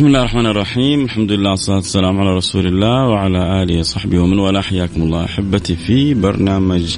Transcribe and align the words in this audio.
بسم 0.00 0.06
الله 0.06 0.20
الرحمن 0.20 0.46
الرحيم 0.46 1.04
الحمد 1.04 1.32
لله 1.32 1.50
والصلاة 1.50 1.76
والسلام 1.76 2.20
على 2.20 2.36
رسول 2.36 2.66
الله 2.66 3.08
وعلى 3.08 3.62
آله 3.62 3.78
وصحبه 3.78 4.18
ومن 4.18 4.38
والاه 4.38 4.60
حياكم 4.60 5.02
الله 5.02 5.24
أحبتي 5.24 5.76
في 5.76 6.14
برنامج 6.14 6.96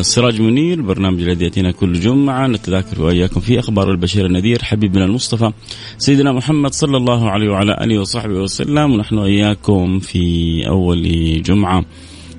سراج 0.00 0.40
منير 0.40 0.82
برنامج 0.82 1.22
الذي 1.22 1.44
يأتينا 1.44 1.72
كل 1.72 1.92
جمعة 1.92 2.46
نتذاكر 2.46 3.02
وإياكم 3.02 3.40
في 3.40 3.58
أخبار 3.58 3.90
البشير 3.90 4.26
النذير 4.26 4.62
حبيبنا 4.62 5.04
المصطفى 5.04 5.52
سيدنا 5.98 6.32
محمد 6.32 6.72
صلى 6.72 6.96
الله 6.96 7.30
عليه 7.30 7.50
وعلى 7.50 7.76
آله 7.80 7.98
وصحبه 7.98 8.34
وسلم 8.34 8.92
ونحن 8.92 9.18
وإياكم 9.18 9.98
في 9.98 10.68
أول 10.68 11.02
جمعة 11.42 11.84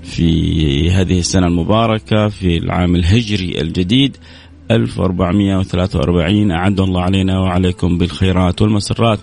في 0.04 0.92
هذه 0.92 1.20
السنة 1.20 1.48
المباركة 1.48 2.28
في 2.28 2.58
العام 2.58 2.96
الهجري 2.96 3.62
الجديد 3.62 4.18
1443 4.72 6.52
أعد 6.52 6.80
الله 6.80 7.02
علينا 7.02 7.40
وعليكم 7.40 7.98
بالخيرات 7.98 8.62
والمسرات 8.62 9.20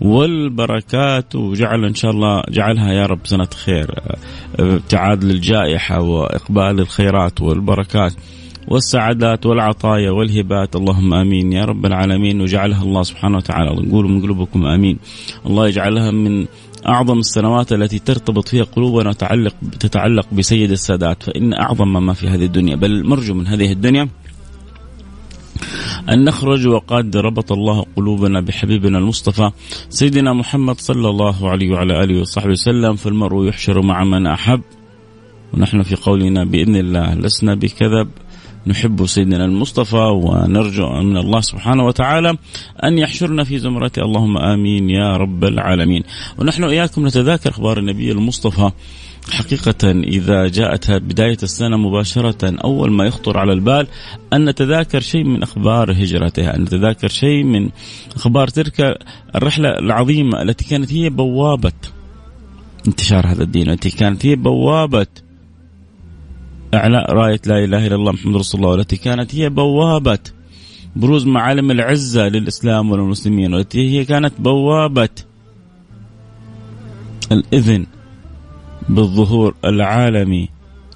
والبركات. 0.00 1.34
وجعل 1.34 1.84
إن 1.84 1.94
شاء 1.94 2.10
الله 2.10 2.42
جعلها 2.50 2.92
يا 2.92 3.06
رب 3.06 3.20
سنة 3.24 3.48
خير. 3.64 3.94
ابتعاد 4.58 5.24
للجائحة 5.24 6.00
وإقبال 6.00 6.80
الخيرات 6.80 7.40
والبركات 7.40 8.12
والسعادات 8.68 9.46
والعطايا 9.46 10.10
والهبات. 10.10 10.76
اللهم 10.76 11.14
آمين 11.14 11.52
يا 11.52 11.64
رب 11.64 11.86
العالمين. 11.86 12.40
وجعلها 12.40 12.82
الله 12.82 13.02
سبحانه 13.02 13.36
وتعالى 13.36 13.70
نقول 13.82 14.10
من 14.10 14.22
قلوبكم 14.22 14.66
آمين. 14.66 14.98
الله 15.46 15.68
يجعلها 15.68 16.10
من 16.10 16.46
أعظم 16.86 17.18
السنوات 17.18 17.72
التي 17.72 17.98
ترتبط 17.98 18.48
فيها 18.48 18.64
قلوبنا 18.64 19.08
وتعلق 19.08 19.54
تتعلق 19.80 20.26
بسيد 20.32 20.70
السادات. 20.70 21.22
فإن 21.22 21.54
أعظم 21.54 22.06
ما 22.06 22.12
في 22.12 22.28
هذه 22.28 22.44
الدنيا 22.44 22.76
بل 22.76 23.06
مرجو 23.06 23.34
من 23.34 23.46
هذه 23.46 23.72
الدنيا 23.72 24.08
أن 26.08 26.24
نخرج 26.24 26.66
وقد 26.66 27.16
ربط 27.16 27.52
الله 27.52 27.84
قلوبنا 27.96 28.40
بحبيبنا 28.40 28.98
المصطفى 28.98 29.50
سيدنا 29.88 30.32
محمد 30.32 30.80
صلى 30.80 31.08
الله 31.08 31.50
عليه 31.50 31.70
وعلى 31.70 32.04
آله 32.04 32.20
وصحبه 32.20 32.50
وسلم 32.50 32.96
فالمرء 32.96 33.48
يحشر 33.48 33.82
مع 33.82 34.04
من 34.04 34.26
أحب. 34.26 34.60
ونحن 35.54 35.82
في 35.82 35.96
قولنا 35.96 36.44
بإذن 36.44 36.76
الله 36.76 37.14
لسنا 37.14 37.54
بكذب. 37.54 38.08
نحب 38.66 39.06
سيدنا 39.06 39.44
المصطفى 39.44 39.96
ونرجو 39.96 40.88
من 40.88 41.16
الله 41.16 41.40
سبحانه 41.40 41.86
وتعالى 41.86 42.36
أن 42.84 42.98
يحشرنا 42.98 43.44
في 43.44 43.58
زمرته 43.58 44.02
اللهم 44.02 44.38
آمين 44.38 44.90
يا 44.90 45.16
رب 45.16 45.44
العالمين. 45.44 46.02
ونحن 46.38 46.64
إياكم 46.64 47.06
نتذاكر 47.06 47.50
أخبار 47.50 47.78
النبي 47.78 48.12
المصطفى 48.12 48.70
حقيقة 49.30 49.90
إذا 49.90 50.48
جاءت 50.48 50.90
بداية 50.90 51.36
السنة 51.42 51.76
مباشرة 51.76 52.56
أول 52.64 52.92
ما 52.92 53.04
يخطر 53.04 53.38
على 53.38 53.52
البال 53.52 53.86
أن 54.32 54.44
نتذاكر 54.44 55.00
شيء 55.00 55.24
من 55.24 55.42
أخبار 55.42 55.92
هجرته 55.92 56.54
أن 56.54 56.62
نتذاكر 56.62 57.08
شيء 57.08 57.44
من 57.44 57.70
أخبار 58.16 58.48
تلك 58.48 58.98
الرحلة 59.34 59.68
العظيمة 59.68 60.42
التي 60.42 60.64
كانت 60.64 60.92
هي 60.92 61.10
بوابة 61.10 61.72
انتشار 62.88 63.26
هذا 63.26 63.42
الدين 63.42 63.70
التي 63.70 63.90
كانت 63.90 64.26
هي 64.26 64.36
بوابة 64.36 65.06
إعلاء 66.74 67.12
راية 67.12 67.40
لا 67.46 67.64
إله 67.64 67.86
إلا 67.86 67.94
الله 67.94 68.12
محمد 68.12 68.36
رسول 68.36 68.60
الله 68.60 68.72
والتي 68.72 68.96
كانت 68.96 69.34
هي 69.34 69.48
بوابة 69.48 70.18
بروز 70.96 71.26
معالم 71.26 71.70
العزة 71.70 72.28
للإسلام 72.28 72.90
وللمسلمين 72.90 73.54
والتي 73.54 73.90
هي 73.90 74.04
كانت 74.04 74.32
بوابة 74.38 75.08
الإذن. 77.32 77.86
بالظهور 78.88 79.54
العالمي 79.64 80.48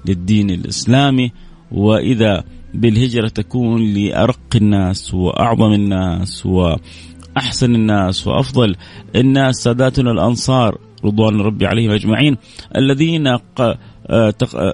للدين 0.05 0.49
الإسلامي 0.49 1.31
وإذا 1.71 2.43
بالهجرة 2.73 3.27
تكون 3.27 3.93
لأرق 3.93 4.39
الناس 4.55 5.13
وأعظم 5.13 5.73
الناس 5.73 6.45
وأحسن 6.45 7.75
الناس 7.75 8.27
وأفضل 8.27 8.75
الناس 9.15 9.55
ساداتنا 9.55 10.11
الأنصار 10.11 10.77
رضوان 11.05 11.41
ربي 11.41 11.65
عليهم 11.65 11.91
أجمعين 11.91 12.37
الذين 12.75 13.37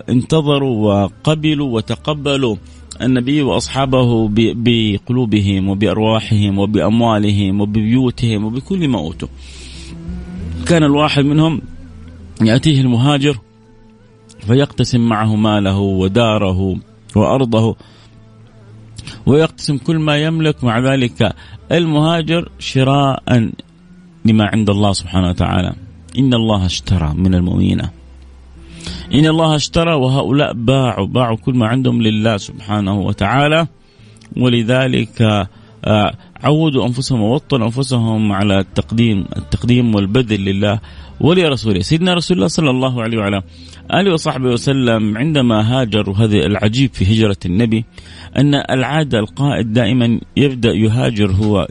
انتظروا 0.10 0.76
وقبلوا 0.86 1.76
وتقبلوا 1.76 2.56
النبي 3.02 3.42
وأصحابه 3.42 4.30
بقلوبهم 4.34 5.70
وبأرواحهم 5.70 6.60
وبأموالهم 6.60 7.62
وببيوتهم 7.62 8.44
وبكل 8.44 8.88
ما 8.88 9.00
أوتوا. 9.00 9.28
كان 10.68 10.84
الواحد 10.84 11.26
منهم 11.26 11.62
يأتيه 12.42 12.82
المهاجر 12.82 13.38
فيقتسم 14.40 15.02
معه 15.02 15.36
ماله 15.36 15.78
وداره 15.78 16.78
وأرضه 17.16 17.76
ويقتسم 19.26 19.78
كل 19.78 20.00
ما 20.00 20.18
يملك. 20.18 20.64
مع 20.64 20.80
ذلك 20.80 21.36
المهاجر 21.72 22.50
شراء 22.60 23.24
لما 24.26 24.46
عند 24.54 24.70
الله 24.70 24.94
سبحانه 24.94 25.30
وتعالى. 25.30 25.74
إن 26.18 26.34
الله 26.34 26.66
اشترى 26.66 27.14
من 27.14 27.36
المؤمنين. 27.36 27.82
إن 29.14 29.26
الله 29.26 29.56
اشترى 29.56 29.94
وهؤلاء 29.94 30.54
باعوا 30.54 31.08
باعوا 31.08 31.38
كل 31.38 31.54
ما 31.54 31.68
عندهم 31.68 32.02
لله 32.02 32.38
سبحانه 32.38 33.00
وتعالى. 33.00 33.68
ولذلك 34.38 35.22
آه، 35.86 36.14
عودوا 36.44 36.88
أنفسهم 36.88 37.22
ووطنوا 37.22 37.68
أنفسهم 37.68 38.32
على 38.32 38.60
التقديم 38.60 39.26
التقديم 39.38 39.96
والبذل 39.96 40.46
لله. 40.46 40.80
ولرسوله 41.22 41.80
سيدنا 41.80 42.14
رسول 42.14 42.38
الله 42.38 42.48
صلى 42.48 42.70
الله 42.70 43.04
عليه 43.04 43.18
وعلى 43.18 43.42
آله 43.94 44.14
وصحبه 44.14 44.50
وسلم 44.50 45.18
عندما 45.18 45.82
هاجر 45.82 46.10
وهذا 46.10 46.38
العجيب 46.38 46.94
في 46.94 47.14
هجرة 47.14 47.38
النبي 47.46 47.86
أن 48.38 48.56
العادة 48.56 49.20
القائد 49.20 49.74
دائما 49.74 50.20
يبدأ 50.38 50.74
يهاجر 50.74 51.32
هو 51.32 51.68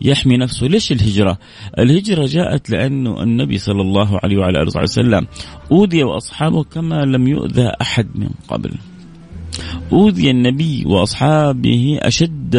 يحمي 0.00 0.36
نفسه. 0.36 0.66
ليش 0.66 0.92
الهجرة؟ 0.92 1.38
الهجرة 1.78 2.26
جاءت 2.26 2.70
لأنه 2.70 3.22
النبي 3.22 3.58
صلى 3.58 3.80
الله 3.80 4.20
عليه 4.22 4.36
وعلى 4.36 4.62
آله 4.62 4.82
وسلم 4.82 5.26
أوذي 5.72 6.02
وأصحابه 6.02 6.64
كما 6.64 7.04
لم 7.04 7.28
يؤذى 7.28 7.72
أحد 7.80 8.06
من 8.14 8.30
قبل. 8.48 8.70
أوذي 9.92 10.30
النبي 10.30 10.84
وأصحابه 10.86 11.98
أشد 12.02 12.56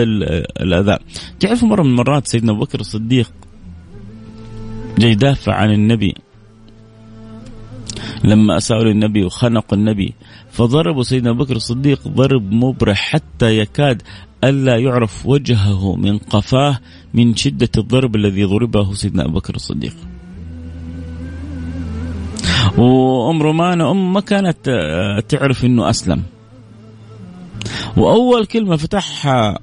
الأذى. 0.61 0.97
تعرفوا 1.39 1.67
مرة 1.67 1.83
من 1.83 1.89
المرات 1.89 2.27
سيدنا 2.27 2.51
أبو 2.51 2.59
بكر 2.59 2.79
الصديق 2.79 3.31
جاي 4.99 5.11
يدافع 5.11 5.53
عن 5.53 5.71
النبي. 5.71 6.15
لما 8.23 8.57
أساءوا 8.57 8.83
للنبي 8.83 9.23
وخنقوا 9.23 9.77
النبي 9.77 10.13
فضربوا 10.51 11.03
سيدنا 11.03 11.29
أبو 11.29 11.43
بكر 11.43 11.55
الصديق 11.55 12.07
ضرب 12.07 12.51
مبرح 12.51 12.97
حتى 12.97 13.57
يكاد 13.57 14.01
ألا 14.43 14.77
يعرف 14.77 15.25
وجهه 15.25 15.95
من 15.95 16.17
قفاه 16.17 16.79
من 17.13 17.35
شدة 17.35 17.69
الضرب 17.77 18.15
الذي 18.15 18.43
ضربه 18.43 18.93
سيدنا 18.93 19.25
أبو 19.25 19.33
بكر 19.33 19.55
الصديق. 19.55 19.95
وأم 22.77 23.41
رومانة 23.41 23.91
أم 23.91 24.13
ما 24.13 24.21
كانت 24.21 24.57
تعرف 25.29 25.65
أنه 25.65 25.89
أسلم. 25.89 26.23
وأول 27.97 28.45
كلمة 28.45 28.75
فتحها 28.75 29.59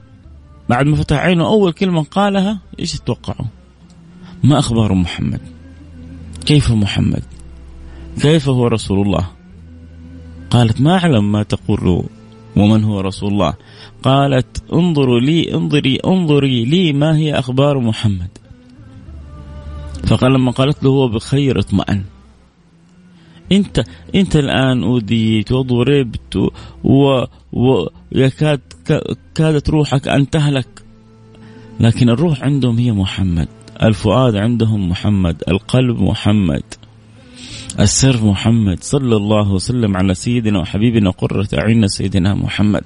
بعد 0.69 0.87
ما 0.87 0.97
فتح 0.97 1.17
عينه 1.17 1.47
أول 1.47 1.73
كلمة 1.73 2.03
قالها 2.03 2.61
إيش 2.81 2.93
تتوقعوا 2.93 3.47
ما 4.45 4.59
أخبار 4.59 4.95
محمد؟ 4.95 5.41
كيف 6.47 6.73
محمد؟ 6.73 7.23
كيف 8.21 8.49
هو 8.49 8.67
رسول 8.67 9.07
الله؟ 9.07 9.27
قالت 10.51 10.81
ما 10.81 10.99
أعلم 10.99 11.33
ما 11.33 11.43
تقول 11.43 12.05
ومن 12.57 12.85
هو 12.85 13.01
رسول 13.01 13.33
الله. 13.33 13.55
قالت 14.03 14.63
انظروا 14.73 15.21
لي 15.21 15.55
انظري 15.55 15.97
انظري 16.07 16.65
لي 16.65 16.93
ما 16.93 17.17
هي 17.17 17.39
أخبار 17.39 17.79
محمد. 17.79 18.29
فقال 20.07 20.33
لما 20.33 20.51
قالت 20.51 20.85
له 20.85 20.91
هو 20.91 21.09
بخير 21.09 21.59
اطمأن. 21.59 22.05
انت 23.53 23.85
انت 24.15 24.37
الآن 24.37 24.83
اوديت 24.83 25.53
وضربت 25.53 26.53
ويكاد 27.53 28.61
كادت 29.35 29.71
روحك 29.71 30.09
أن 30.09 30.31
تهلك. 30.31 30.83
لكن 31.81 32.09
الروح 32.09 32.43
عندهم 32.43 32.79
هي 32.79 32.93
محمد. 32.93 33.49
الفؤاد 33.83 34.37
عندهم 34.37 34.89
محمد 34.89 35.43
القلب 35.49 36.01
محمد 36.01 36.63
السر 37.81 38.25
محمد 38.25 38.83
صلى 38.83 39.17
الله 39.17 39.53
وسلم 39.53 39.97
على 39.97 40.15
سيدنا 40.15 40.59
وحبيبنا 40.59 41.11
قرة 41.11 41.49
أعيننا 41.59 41.87
سيدنا 41.87 42.35
محمد 42.35 42.83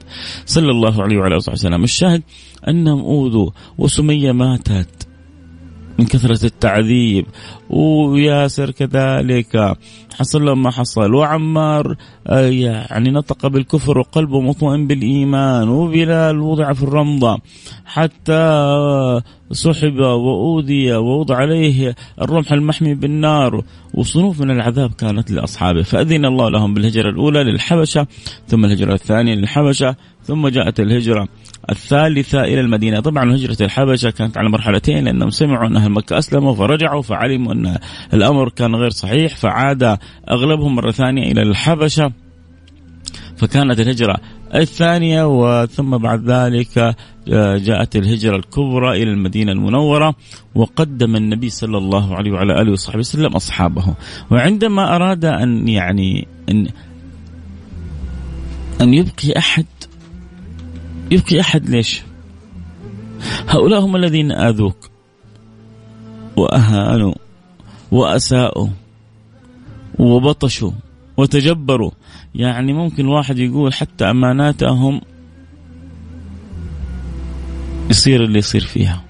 صلى 0.47 0.71
الله 0.71 1.03
عليه 1.03 1.19
وعلى 1.19 1.37
آله 1.37 1.53
وسلم. 1.53 1.85
الشاهد 1.85 2.23
أنهم 2.69 3.01
أوذوا 3.01 3.51
وسمية 3.79 4.33
ماتت. 4.33 5.00
من 6.01 6.07
كثرة 6.07 6.47
التعذيب. 6.47 7.27
وياسر 7.71 8.71
كذلك. 8.71 9.77
حصل 10.19 10.45
له 10.45 10.55
ما 10.55 10.71
حصل. 10.71 11.15
وعمار 11.15 11.97
آه، 12.27 12.47
يعني 12.91 13.11
نطق 13.11 13.47
بالكفر 13.47 13.99
وقلبه 13.99 14.41
مطمئن 14.41 14.87
بالإيمان. 14.87 15.69
وبلال 15.69 16.41
وضع 16.41 16.73
في 16.73 16.83
الرمضة. 16.83 17.39
حتى 17.85 18.43
سحب 19.53 19.99
وأوذي 19.99 20.93
ووضع 20.93 21.37
عليه 21.37 21.95
الرمح 22.23 22.53
المحمي 22.53 22.95
بالنار. 22.95 23.65
وصنوف 23.95 24.41
من 24.41 24.51
العذاب 24.51 24.93
كانت 24.93 25.31
لأصحابه. 25.31 25.83
فأذن 25.83 26.25
الله 26.25 26.49
لهم 26.51 26.75
بالهجرة 26.75 27.11
الأولى 27.11 27.45
للحبشة 27.45 28.07
ثم 28.49 28.65
الهجرة 28.65 28.95
الثانية 28.95 29.35
للحبشة 29.35 29.97
ثم 30.25 30.49
جاءت 30.49 30.81
الهجرة. 30.81 31.29
الثالثة 31.71 32.41
إلى 32.41 32.61
المدينة. 32.61 33.01
طبعا 33.01 33.35
هجرة 33.35 33.57
الحبشة 33.61 34.11
كانت 34.11 34.39
على 34.39 34.49
مرحلتين 34.49 35.05
لأنهم 35.05 35.31
سمعوا 35.31 35.67
أن 35.67 35.77
أهل 35.77 35.91
مكة 35.91 36.19
أسلموا 36.19 36.55
فرجعوا 36.55 37.03
فعلموا 37.03 37.53
أن 37.53 37.79
الأمر 38.15 38.49
كان 38.49 38.75
غير 38.75 38.91
صحيح 38.91 39.37
فعاد 39.37 39.99
أغلبهم 40.31 40.75
مرة 40.75 40.91
ثانية 40.91 41.33
إلى 41.33 41.43
الحبشة. 41.43 42.13
فكانت 43.37 43.81
الهجرة 43.81 44.17
الثانية 44.55 45.25
وثم 45.27 45.99
بعد 45.99 46.31
ذلك 46.31 46.97
آه، 47.33 47.57
جاءت 47.57 47.97
الهجرة 47.97 48.37
الكبرى 48.37 49.03
إلى 49.03 49.11
المدينة 49.11 49.53
المنورة 49.53 50.15
وقدم 50.55 51.17
النبي 51.17 51.51
صلى 51.51 51.79
الله 51.79 52.17
عليه 52.17 52.31
وعلى 52.31 52.61
آله 52.63 52.73
وصحبه 52.73 52.99
وسلم 52.99 53.33
أصحابه. 53.33 53.95
وعندما 54.31 54.97
أراد 54.97 55.25
أن 55.25 55.69
يعني 55.69 56.29
أن 56.49 56.69
أن 58.81 58.95
يبقي 58.95 59.39
أحد 59.39 59.67
يبقي 61.11 61.41
أحد 61.41 61.71
ليش؟ 61.71 62.03
هؤلاء 63.49 63.81
هم 63.81 63.97
الذين 63.97 64.33
آذوك. 64.33 64.91
وأهانوا 66.37 67.15
وأساءوا 67.91 68.69
وبطشوا 69.99 70.71
وتجبروا. 71.17 71.91
يعني 72.35 72.73
ممكن 72.73 73.07
واحد 73.07 73.39
يقول 73.39 73.75
حتى 73.75 74.11
أماناتهم 74.11 75.01
يصير 77.91 78.25
اللي 78.25 78.39
يصير 78.39 78.65
فيها. 78.65 79.05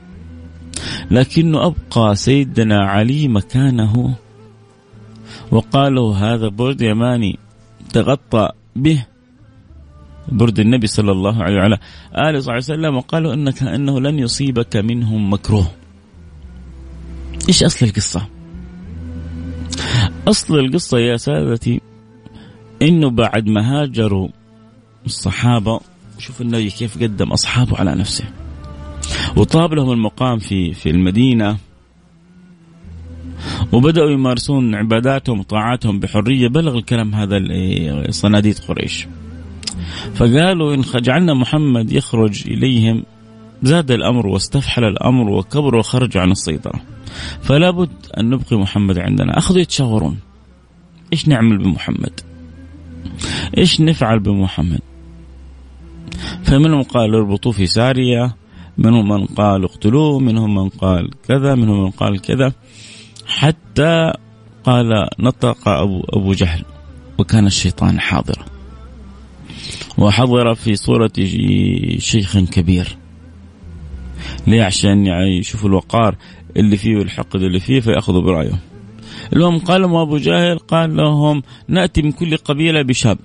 لكنه 1.11 1.67
أبقى 1.67 2.17
سيدنا 2.17 2.85
علي 2.85 3.29
مكانه. 3.29 4.15
وقال 5.51 5.95
له 5.95 6.35
هذا 6.35 6.49
برد 6.49 6.81
يماني 6.81 7.39
تغطى 7.93 8.49
به. 8.77 9.07
برد 10.33 10.61
النبي 10.61 10.87
صلى 10.87 11.13
الله 11.13 11.43
عليه 11.43 11.57
وعلى 11.57 11.79
آله 12.19 12.39
وصحبه 12.39 12.57
وسلم 12.57 12.97
وقالوا 12.97 13.35
إنك 13.35 13.63
أنه 13.63 14.01
لن 14.01 14.19
يصيبك 14.19 14.77
منهم 14.77 15.33
مكروه. 15.33 15.71
إيش 17.49 17.63
أصل 17.63 17.87
القصة؟ 17.87 18.27
أصل 20.29 20.59
القصة 20.59 20.99
يا 20.99 21.17
سادتي 21.17 21.81
إنه 22.83 23.11
بعد 23.11 23.47
ما 23.47 23.83
هاجروا 23.83 24.29
الصحابة 25.07 25.81
شوف 26.19 26.41
النبي 26.41 26.71
كيف 26.71 27.03
قدم 27.03 27.33
أصحابه 27.33 27.77
على 27.77 27.95
نفسه. 27.95 28.25
وطاب 29.37 29.75
لهم 29.75 29.93
المقام 29.93 30.39
في 30.39 30.75
في 30.75 30.91
المدينة 30.91 31.57
وبدأوا 33.73 34.11
يمارسون 34.11 34.75
عباداتهم 34.75 35.41
وطاعاتهم 35.41 36.01
بحرية. 36.01 36.49
بلغ 36.49 36.79
الكلام 36.79 37.15
هذا 37.15 37.39
صناديد 38.11 38.59
قريش. 38.59 39.07
فقالوا 40.15 40.75
إن 40.75 40.83
جعلنا 40.95 41.35
محمد 41.35 41.93
يخرج 41.93 42.45
إليهم 42.47 43.03
زاد 43.63 43.91
الأمر 43.91 44.27
واستفحل 44.27 44.85
الأمر 44.85 45.31
وكبر 45.31 45.75
وخرج 45.75 46.17
عن 46.17 46.31
السيطرة. 46.31 46.81
فلا 47.43 47.71
بد 47.71 47.91
أن 48.19 48.31
نبقي 48.31 48.57
محمد 48.57 48.99
عندنا. 48.99 49.39
أخذوا 49.39 49.61
يتشاورون. 49.61 50.19
إيش 51.13 51.29
نعمل 51.29 51.59
بمحمد؟ 51.59 52.21
إيش 53.59 53.81
نفعل 53.81 54.19
بمحمد؟ 54.19 54.81
فمنهم 56.45 56.83
قال 56.83 57.15
اربطوه 57.15 57.53
في 57.53 57.67
سارية 57.67 58.37
منهم 58.79 59.09
من 59.09 59.27
قال 59.27 59.65
اقتلوه 59.65 60.19
منهم 60.19 60.55
من 60.55 60.69
قال 60.69 61.11
كذا 61.29 61.55
منهم 61.55 61.85
من 61.85 61.91
قال 61.91 62.21
كذا 62.21 62.53
حتى 63.27 64.13
قال 64.65 65.09
نطق 65.19 65.69
أبو, 65.69 66.05
أبو 66.09 66.33
جهل 66.33 66.65
وكان 67.19 67.47
الشيطان 67.47 68.01
حاضرا. 68.01 68.45
وحضر 70.01 70.55
في 70.55 70.77
صورة 70.77 71.13
شيخ 71.99 72.39
كبير. 72.39 72.97
ليه؟ 74.47 74.65
عشان 74.65 75.07
يعني 75.07 75.39
يشوفوا 75.39 75.69
الوقار 75.69 76.15
اللي 76.57 76.77
فيه 76.77 76.97
والحقد 76.97 77.43
اللي 77.43 77.61
فيه 77.61 77.81
فيأخذوا 77.81 78.23
برأيه. 78.23 78.59
المهم 79.33 79.59
قال 79.59 79.85
أبو 79.85 80.17
جاهل 80.17 80.59
قال 80.59 80.97
لهم 80.97 81.43
نأتي 81.69 82.03
من 82.03 82.13
كل 82.13 82.37
قبيلة 82.37 82.83
بشاب. 82.83 83.19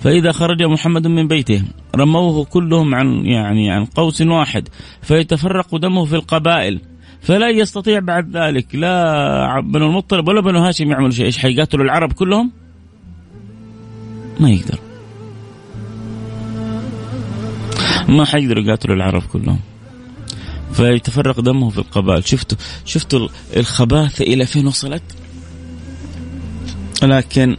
فإذا 0.00 0.32
خرج 0.32 0.62
محمد 0.62 1.06
من 1.06 1.28
بيته 1.28 1.62
رموه 1.96 2.44
كلهم 2.44 2.94
عن 2.94 3.26
يعني 3.26 3.70
عن 3.70 3.84
قوس 3.84 4.20
واحد 4.22 4.68
فيتفرق 5.02 5.76
دمه 5.76 6.04
في 6.04 6.14
القبائل. 6.16 6.80
فلا 7.20 7.48
يستطيع 7.48 7.98
بعد 7.98 8.36
ذلك 8.36 8.74
لا 8.74 9.60
بنو 9.60 9.86
المطلب 9.86 10.28
ولا 10.28 10.40
بنو 10.40 10.58
هاشم 10.58 10.90
يعملوا 10.90 11.10
شيء. 11.10 11.24
إيش 11.24 11.38
حيقاتلوا 11.38 11.84
العرب 11.84 12.12
كلهم؟ 12.12 12.50
ما 14.40 14.50
يقدر. 14.50 14.89
ما 18.10 18.24
حيقدروا 18.24 18.64
يقاتلوا 18.64 18.96
العرب 18.96 19.22
كلهم. 19.22 19.60
فيتفرق 20.72 21.40
دمه 21.40 21.70
في 21.70 21.78
القبائل. 21.78 22.28
شفتوا 22.28 22.58
شفتوا 22.84 23.28
الخباثة 23.56 24.24
إلى 24.24 24.46
فين 24.46 24.66
وصلت؟ 24.66 25.02
لكن 27.02 27.56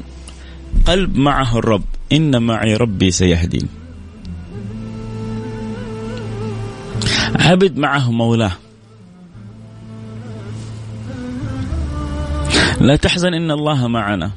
قلب 0.86 1.18
معه 1.18 1.58
الرب. 1.58 1.84
إن 2.12 2.44
معي 2.44 2.76
ربي 2.76 3.12
سيهدين. 3.12 3.68
عبد 7.36 7.78
معه 7.78 8.12
مولاه. 8.12 8.52
لا 12.82 12.96
تحزن 12.96 13.34
إن 13.34 13.52
الله 13.52 13.88
معنا. 13.88 14.32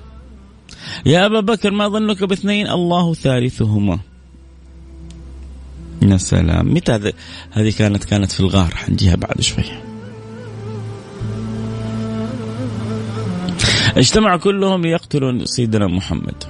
يا 1.06 1.26
أبا 1.26 1.40
بكر 1.40 1.70
ما 1.70 1.88
ظنك 1.88 2.24
باثنين؟ 2.24 2.68
الله 2.68 3.14
ثالثهما. 3.14 3.98
يا 6.02 6.16
سلام. 6.16 6.74
متى 6.74 7.12
هذه 7.50 7.72
كانت 7.78 8.04
كانت 8.04 8.32
في 8.32 8.40
الغار؟ 8.40 8.74
حنجيها 8.74 9.16
بعد 9.16 9.40
شوي. 9.40 9.64
اجتمع 13.96 14.36
كلهم 14.36 14.82
ليقتلوا 14.82 15.44
سيدنا 15.44 15.86
محمد. 15.86 16.44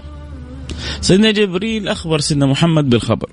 سيدنا 1.01 1.31
جبريل 1.31 1.89
أخبر 1.89 2.21
سيدنا 2.21 2.47
محمد 2.47 2.91
بالخبر. 2.91 3.31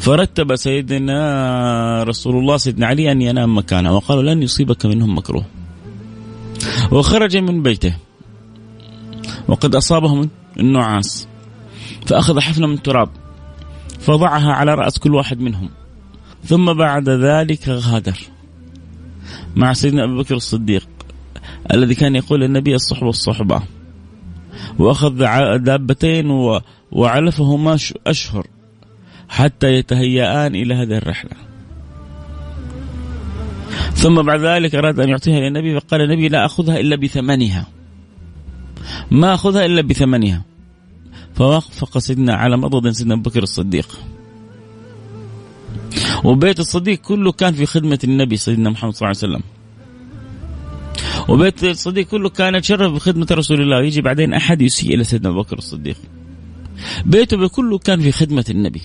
فرتب 0.00 0.56
سيدنا 0.56 2.02
رسول 2.02 2.36
الله 2.36 2.56
سيدنا 2.56 2.86
علي 2.86 3.12
أن 3.12 3.22
ينام 3.22 3.58
مكانه 3.58 3.96
وقالوا 3.96 4.22
لن 4.22 4.42
يصيبك 4.42 4.86
منهم 4.86 5.18
مكروه. 5.18 5.44
وخرج 6.92 7.36
من 7.36 7.62
بيته. 7.62 7.94
وقد 9.48 9.74
أصابهم 9.74 10.30
النعاس. 10.58 11.28
فأخذ 12.06 12.40
حفنة 12.40 12.66
من 12.66 12.82
تراب 12.82 13.08
فضعها 14.00 14.52
على 14.52 14.74
رأس 14.74 14.98
كل 14.98 15.14
واحد 15.14 15.40
منهم. 15.40 15.68
ثم 16.44 16.72
بعد 16.72 17.08
ذلك 17.08 17.68
غادر. 17.68 18.18
مع 19.56 19.72
سيدنا 19.72 20.04
أبي 20.04 20.16
بكر 20.16 20.36
الصديق 20.36 20.88
الذي 21.72 21.94
كان 21.94 22.16
يقول 22.16 22.40
للنبي 22.40 22.74
الصحبة 22.74 23.08
الصحبة 23.08 23.62
وأخذ 24.78 25.10
دابتين 25.56 26.30
وعلفهما 26.92 27.78
أشهر. 28.06 28.46
حتى 29.28 29.74
يتهيئان 29.74 30.54
إلى 30.54 30.74
هذه 30.74 30.96
الرحلة. 30.96 31.30
ثم 33.94 34.22
بعد 34.22 34.40
ذلك 34.40 34.74
أراد 34.74 35.00
أن 35.00 35.08
يعطيها 35.08 35.40
للنبي 35.40 35.80
فقال 35.80 36.00
النبي 36.00 36.28
لا 36.28 36.44
أخذها 36.44 36.80
إلا 36.80 36.96
بثمنها. 36.96 37.66
ما 39.10 39.34
أخذها 39.34 39.64
إلا 39.64 39.82
بثمنها. 39.82 40.42
فوافق 41.38 41.98
سيدنا 41.98 42.34
على 42.34 42.56
مضض 42.56 42.88
سيدنا 42.88 43.14
أبو 43.14 43.30
بكر 43.30 43.42
الصديق. 43.42 43.98
وبيت 46.24 46.60
الصديق 46.60 46.98
كله 46.98 47.32
كان 47.32 47.54
في 47.54 47.66
خدمة 47.66 47.98
النبي 48.04 48.36
سيدنا 48.36 48.70
محمد 48.70 48.94
صلى 48.94 49.08
الله 49.08 49.18
عليه 49.22 49.34
وسلم. 49.34 49.42
وبيت 51.28 51.64
الصديق 51.64 52.06
كله 52.06 52.28
كان 52.28 52.54
يتشرف 52.54 52.92
بخدمة 52.92 53.26
رسول 53.30 53.60
الله. 53.60 53.82
يجي 53.82 54.00
بعدين 54.00 54.34
أحد 54.34 54.62
يسيء 54.62 54.94
إلى 54.94 55.04
سيدنا 55.04 55.28
أبو 55.28 55.42
بكر 55.42 55.58
الصديق. 55.58 55.96
بيته 57.06 57.48
كله 57.48 57.78
كان 57.78 58.00
في 58.00 58.12
خدمة 58.12 58.44
النبي. 58.50 58.82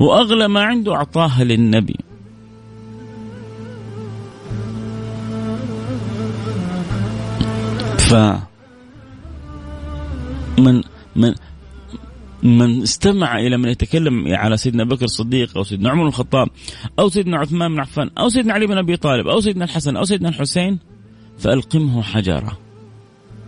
وأغلى 0.00 0.48
ما 0.48 0.62
عنده 0.62 0.94
أعطاها 0.94 1.44
للنبي. 1.44 1.96
ف 7.98 8.14
من 10.58 10.82
من 11.16 11.34
من 12.42 12.82
استمع 12.82 13.38
إلى 13.38 13.56
من 13.56 13.68
يتكلم 13.68 14.34
على 14.34 14.56
سيدنا 14.56 14.84
بكر 14.84 15.04
الصديق 15.04 15.56
أو 15.56 15.62
سيدنا 15.62 15.90
عمر 15.90 16.06
الخطاب 16.06 16.48
أو 16.98 17.08
سيدنا 17.08 17.38
عثمان 17.38 17.74
بن 17.74 17.80
عفان 17.80 18.10
أو 18.18 18.28
سيدنا 18.28 18.52
علي 18.52 18.66
بن 18.66 18.78
أبي 18.78 18.96
طالب 18.96 19.28
أو 19.28 19.40
سيدنا 19.40 19.64
الحسن 19.64 19.96
أو 19.96 20.04
سيدنا 20.04 20.28
الحسين 20.28 20.78
فألقمه 21.38 22.02
حجره 22.02 22.58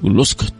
قل 0.02 0.20
اسكت. 0.20 0.54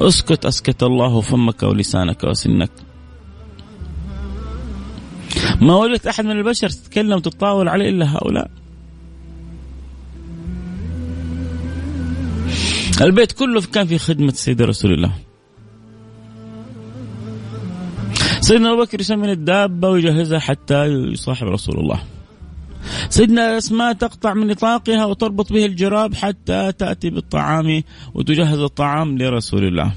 اسكت 0.00 0.46
أسكت 0.46 0.82
الله 0.82 1.20
فمك 1.20 1.62
ولسانك 1.62 2.24
وسنك. 2.24 2.70
ما 5.60 5.76
وجدت 5.76 6.06
أحد 6.06 6.24
من 6.24 6.30
البشر 6.30 6.68
تتكلم 6.68 7.16
وتتطاول 7.16 7.68
عليه 7.68 7.88
إلا 7.88 8.16
هؤلاء. 8.16 8.50
البيت 13.00 13.32
كله 13.32 13.60
كان 13.60 13.86
في 13.86 13.98
خدمة 13.98 14.32
سيدنا 14.32 14.68
رسول 14.68 14.92
الله. 14.92 15.12
سيدنا 18.40 18.72
أبو 18.72 18.82
بكر 18.82 19.00
يسمن 19.00 19.30
الدابة 19.30 19.88
ويجهزها 19.88 20.38
حتى 20.38 20.84
يصاحب 20.84 21.46
رسول 21.46 21.78
الله. 21.78 22.02
سيدنا 23.08 23.58
أسماء 23.58 23.92
تقطع 23.92 24.34
من 24.34 24.46
نطاقها 24.46 25.04
وتربط 25.04 25.52
به 25.52 25.66
الجراب 25.66 26.14
حتى 26.14 26.72
تأتي 26.72 27.10
بالطعام 27.10 27.82
وتجهز 28.14 28.58
الطعام 28.58 29.18
لرسول 29.18 29.64
الله. 29.64 29.92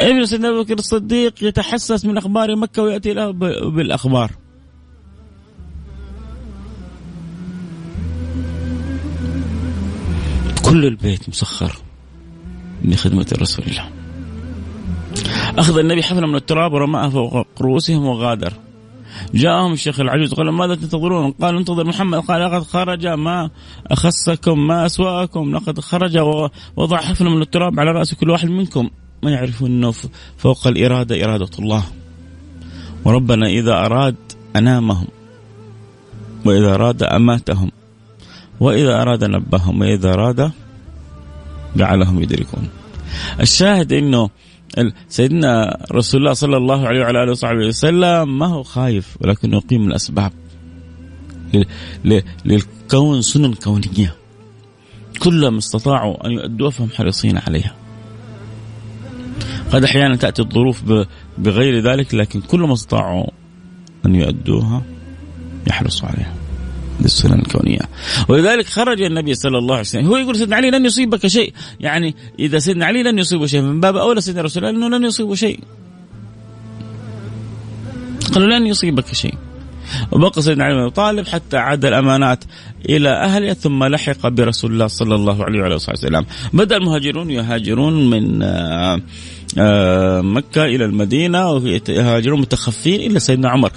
ابن 0.00 0.26
سيدنا 0.26 0.48
أبو 0.48 0.62
بكر 0.62 0.74
الصديق 0.74 1.44
يتحسس 1.44 2.04
من 2.04 2.16
أخبار 2.16 2.56
مكة 2.56 2.82
ويأتي 2.82 3.12
له 3.12 3.30
بالأخبار. 3.70 4.30
كل 10.72 10.86
البيت 10.86 11.28
مسخر 11.28 11.76
لخدمة 12.84 13.26
رسول 13.38 13.64
الله. 13.64 13.90
أخذ 15.58 15.78
النبي 15.78 16.02
حفنة 16.02 16.26
من 16.26 16.34
التراب 16.34 16.72
ورماها 16.72 17.08
فوق 17.08 17.46
رؤوسهم 17.60 18.06
وغادر. 18.06 18.52
جاءهم 19.34 19.72
الشيخ 19.72 20.00
العجوز 20.00 20.34
قال 20.34 20.48
ماذا 20.48 20.74
تنتظرون؟ 20.74 21.30
قالوا 21.30 21.60
انتظر 21.60 21.84
محمد. 21.84 22.18
قال 22.18 22.42
لقد 22.42 22.62
خرج 22.62 23.06
ما 23.06 23.50
أخسكم 23.86 24.66
ما 24.66 24.86
أسواءكم 24.86 25.54
لقد 25.54 25.80
خرج 25.80 26.18
ووضع 26.18 26.96
حفنة 26.96 27.30
من 27.30 27.42
التراب 27.42 27.80
على 27.80 27.90
رأس 27.90 28.14
كل 28.14 28.30
واحد 28.30 28.48
منكم. 28.48 28.90
ما 29.22 29.30
يعرفون 29.30 29.70
أنه 29.70 29.92
فوق 30.36 30.66
الإرادة 30.66 31.24
إرادة 31.24 31.50
الله. 31.58 31.84
وربنا 33.04 33.46
إذا 33.46 33.72
أراد 33.86 34.16
أنامهم 34.56 35.06
وإذا 36.44 36.74
أراد 36.74 37.02
أماتهم 37.02 37.70
وإذا 38.60 39.02
أراد 39.02 39.24
نبههم 39.24 39.80
وإذا 39.80 40.12
أراد 40.14 40.52
جعلهم 41.76 42.22
يدركون. 42.22 42.68
الشاهد 43.40 43.92
إنه 43.92 44.30
سيدنا 45.08 45.78
رسول 45.92 46.20
الله 46.20 46.32
صلى 46.32 46.56
الله 46.56 46.86
عليه 46.86 47.00
وعلى 47.00 47.22
آله 47.22 47.30
وصحبه 47.30 47.66
وسلم 47.66 48.38
ما 48.38 48.46
هو 48.46 48.62
خايف 48.62 49.16
ولكنه 49.20 49.56
يقيم 49.56 49.88
الأسباب 49.88 50.32
للكون 52.44 53.22
سنن 53.22 53.54
كونية. 53.54 54.14
كلهم 55.18 55.56
استطاعوا 55.56 56.26
أن 56.26 56.30
يؤدوها 56.30 56.70
فهم 56.70 56.90
حريصين 56.90 57.38
عليها. 57.38 57.74
قد 59.72 59.84
أحيانا 59.84 60.16
تأتي 60.16 60.42
الظروف 60.42 60.82
بغير 61.38 61.80
ذلك 61.80 62.14
لكن 62.14 62.40
كل 62.40 62.60
ما 62.60 62.72
استطاعوا 62.72 63.26
أن 64.06 64.14
يؤدوها 64.14 64.82
يحرصوا 65.66 66.08
عليها. 66.08 66.34
للسنن 67.02 67.38
الكونية. 67.38 67.80
ولذلك 68.28 68.66
خرج 68.66 69.02
النبي 69.02 69.34
صلى 69.34 69.58
الله 69.58 69.74
عليه 69.74 69.84
وسلم. 69.84 70.06
هو 70.06 70.16
يقول 70.16 70.36
سيدنا 70.36 70.56
علي 70.56 70.70
لن 70.70 70.84
يصيبك 70.84 71.26
شيء. 71.26 71.52
يعني 71.80 72.14
إذا 72.38 72.58
سيدنا 72.58 72.86
علي 72.86 73.02
لن 73.02 73.18
يصيبه 73.18 73.46
شيء 73.46 73.60
من 73.60 73.80
باب 73.80 73.96
أولى 73.96 74.20
سيدنا 74.20 74.42
رسول 74.42 74.64
الله 74.64 74.86
أنه 74.86 74.96
لن 74.96 75.04
يصيبه 75.04 75.34
شيء. 75.34 75.60
قالوا 78.34 78.58
لن 78.58 78.66
يصيبك 78.66 79.14
شيء. 79.14 79.34
وبقى 80.12 80.42
سيدنا 80.42 80.64
علي 80.64 80.74
بن 80.74 80.88
طالب 80.88 81.26
حتى 81.26 81.56
عاد 81.56 81.84
الأمانات 81.84 82.44
إلى 82.88 83.08
أهله 83.08 83.52
ثم 83.52 83.84
لحق 83.84 84.28
برسول 84.28 84.72
الله 84.72 84.86
صلى 84.86 85.14
الله 85.14 85.44
عليه 85.44 85.60
وعلى 85.60 85.74
آله 85.74 85.92
وسلم. 85.92 86.26
بدأ 86.52 86.76
المهاجرون 86.76 87.30
يهاجرون 87.30 88.10
من 88.10 88.42
آه، 88.42 89.00
آه، 89.58 90.20
مكة 90.20 90.64
إلى 90.64 90.84
المدينة 90.84 91.50
ويهاجرون 91.50 92.40
متخفين 92.40 93.10
الا 93.10 93.18
سيدنا 93.18 93.48
عمر. 93.48 93.72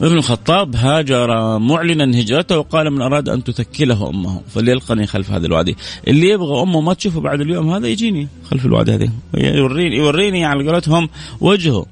ابن 0.00 0.16
الخطاب 0.16 0.76
هاجر 0.76 1.58
معلنا 1.58 2.20
هجرته 2.20 2.58
وقال 2.58 2.90
من 2.90 3.02
أراد 3.02 3.28
أن 3.28 3.44
تثكله 3.44 4.08
أمه 4.08 4.40
فليلقني 4.48 5.06
خلف 5.06 5.30
هذا 5.30 5.46
الوادي 5.46 5.76
اللي 6.08 6.28
يبغى 6.28 6.62
أمه 6.62 6.80
ما 6.80 6.94
تشوفه 6.94 7.20
بعد 7.20 7.40
اليوم 7.40 7.70
هذا 7.70 7.88
يجيني 7.88 8.28
خلف 8.50 8.66
الوادي 8.66 8.94
هذه. 8.94 9.10
يوريني 9.34 9.96
يوريني 9.96 10.44
على 10.44 10.70
قولتهم 10.70 11.08
وجهه. 11.40 11.86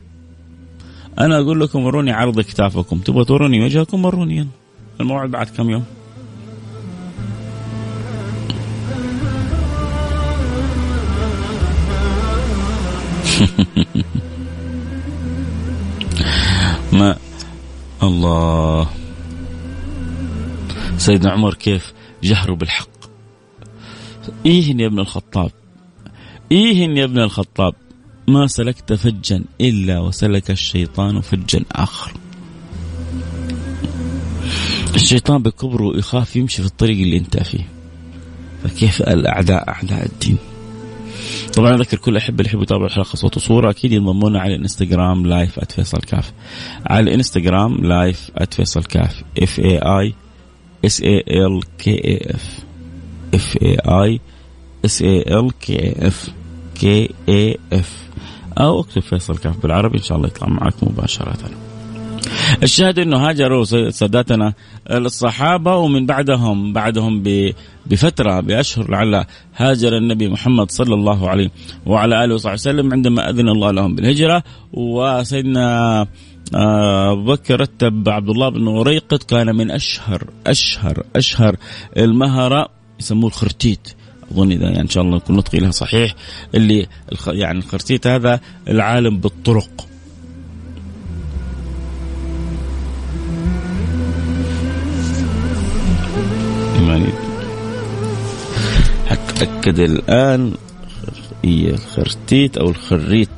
أنا 1.19 1.39
أقول 1.39 1.61
لكم 1.61 1.85
وروني 1.85 2.13
عرض 2.13 2.41
كتافكم 2.41 2.99
تبغى 2.99 3.25
توروني 3.25 3.65
وجهكم 3.65 4.05
وروني 4.05 4.49
الموعد 5.01 5.31
بعد 5.31 5.47
كم 5.47 5.71
يوم؟ 5.71 5.85
ما 16.93 17.17
الله. 18.07 18.91
سيدنا 20.99 21.31
عمر 21.33 21.55
كيف 21.55 21.93
جهروا 22.23 22.57
بالحق. 22.57 22.89
إيه 24.47 24.77
يا 24.77 24.87
ابن 24.87 24.99
الخطاب. 24.99 25.51
إيه 26.53 26.89
يا 26.99 27.05
ابن 27.05 27.19
الخطاب. 27.19 27.75
ما 28.29 28.47
سلكت 28.47 28.93
فجا 28.93 29.45
إلا 29.61 30.01
وسلك 30.01 30.51
الشيطان 30.51 31.21
فجا 31.21 31.65
آخر. 31.73 32.13
الشيطان 34.95 35.43
بكبره 35.43 35.97
يخاف 35.99 36.37
يمشي 36.37 36.63
في 36.63 36.69
الطريق 36.69 37.01
اللي 37.01 37.19
أنت 37.19 37.43
فيه. 37.43 37.69
فكيف 38.65 39.03
الأعداء 39.03 39.69
أعداء 39.69 40.07
الدين؟ 40.07 40.39
طبعا 41.53 41.75
أذكر 41.75 41.97
كل 41.97 42.17
أحب 42.17 42.41
اللي 42.41 42.49
يحبوا 42.49 42.63
يتابعوا 42.63 42.87
الحلقة 42.87 43.17
صوت 43.17 43.37
وصورة. 43.37 43.71
أكيد 43.71 43.93
ينضمونا 43.93 44.41
على 44.41 44.55
الإنستغرام 44.55 45.27
live 45.27 45.61
@فيصل 45.61 45.99
كاف 45.99 46.33
على 46.87 47.03
الإنستغرام 47.03 47.75
live 47.75 48.31
@فيصل 48.51 48.85
كاف 48.85 49.23
F 49.43 49.59
A 49.59 49.79
I 49.79 50.15
S 50.85 51.03
A 51.03 51.25
L 51.29 51.61
K 51.79 52.05
A 52.05 52.21
F 52.35 52.59
F 53.35 53.57
A 53.63 53.77
I 53.77 54.21
S 54.85 55.03
A 55.03 55.21
L 55.21 55.51
K 55.61 56.07
F 56.07 56.31
K 56.81 57.11
A 57.29 57.59
F 57.73 58.05
أو 58.59 58.81
اكتب 58.81 59.03
فيصل 59.03 59.39
كاف 59.39 59.63
بالعربي 59.63 59.99
إن 59.99 60.03
شاء 60.03 60.17
الله 60.19 60.29
يطلع 60.29 60.49
معك 60.49 60.75
مباشرة. 60.83 61.37
الشاهد 62.63 62.99
إنه 62.99 63.29
هاجروا 63.29 63.65
ساداتنا 63.91 64.55
الصحابة 64.91 65.77
ومن 65.77 66.07
بعدهم 66.07 66.73
بعدهم 66.73 67.23
بفترة 67.87 68.41
بأشهر 68.41 68.91
لعل 68.91 69.25
هاجر 69.57 69.97
النبي 69.97 70.29
محمد 70.29 70.71
صلى 70.71 70.95
الله 70.95 71.29
عليه 71.29 71.51
وعلى 71.87 72.25
آله 72.25 72.35
وصحبه 72.35 72.55
وسلم 72.55 72.93
عندما 72.93 73.31
أذن 73.31 73.49
الله 73.49 73.71
لهم 73.71 73.95
بالهجرة. 73.95 74.43
وسيدنا 74.73 76.01
آه، 76.55 77.13
أبو 77.13 77.25
بكر 77.25 77.61
رتب 77.61 78.09
عبد 78.09 78.29
الله 78.29 78.49
بن 78.49 78.67
وريقط 78.67 79.23
كان 79.23 79.57
من 79.57 79.71
أشهر 79.71 80.25
أشهر 80.47 81.03
أشهر 81.17 81.57
المهرة 81.97 82.69
يسموه 83.01 83.27
الخرتيت. 83.31 83.89
أظن 84.33 84.53
إذا 84.53 84.65
يعني 84.65 84.81
إن 84.81 84.89
شاء 84.89 85.05
الله 85.05 85.17
يكون 85.17 85.37
نطقي 85.37 85.59
لها 85.59 85.71
صحيح 85.71 86.15
اللي 86.55 86.87
يعني 87.27 87.59
الخرتيت 87.59 88.07
هذا 88.07 88.41
العالم 88.69 89.19
بالطرق. 89.19 89.95
حتأكد 99.45 99.79
الآن 99.79 100.53
هي 101.45 101.71
الخرتيت 101.71 102.57
أو 102.57 102.69
الخريت. 102.69 103.29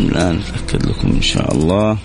الآن 0.00 0.40
أتأكد 0.40 0.86
لكم 0.86 1.08
إن 1.08 1.22
شاء 1.22 1.54
الله. 1.54 1.98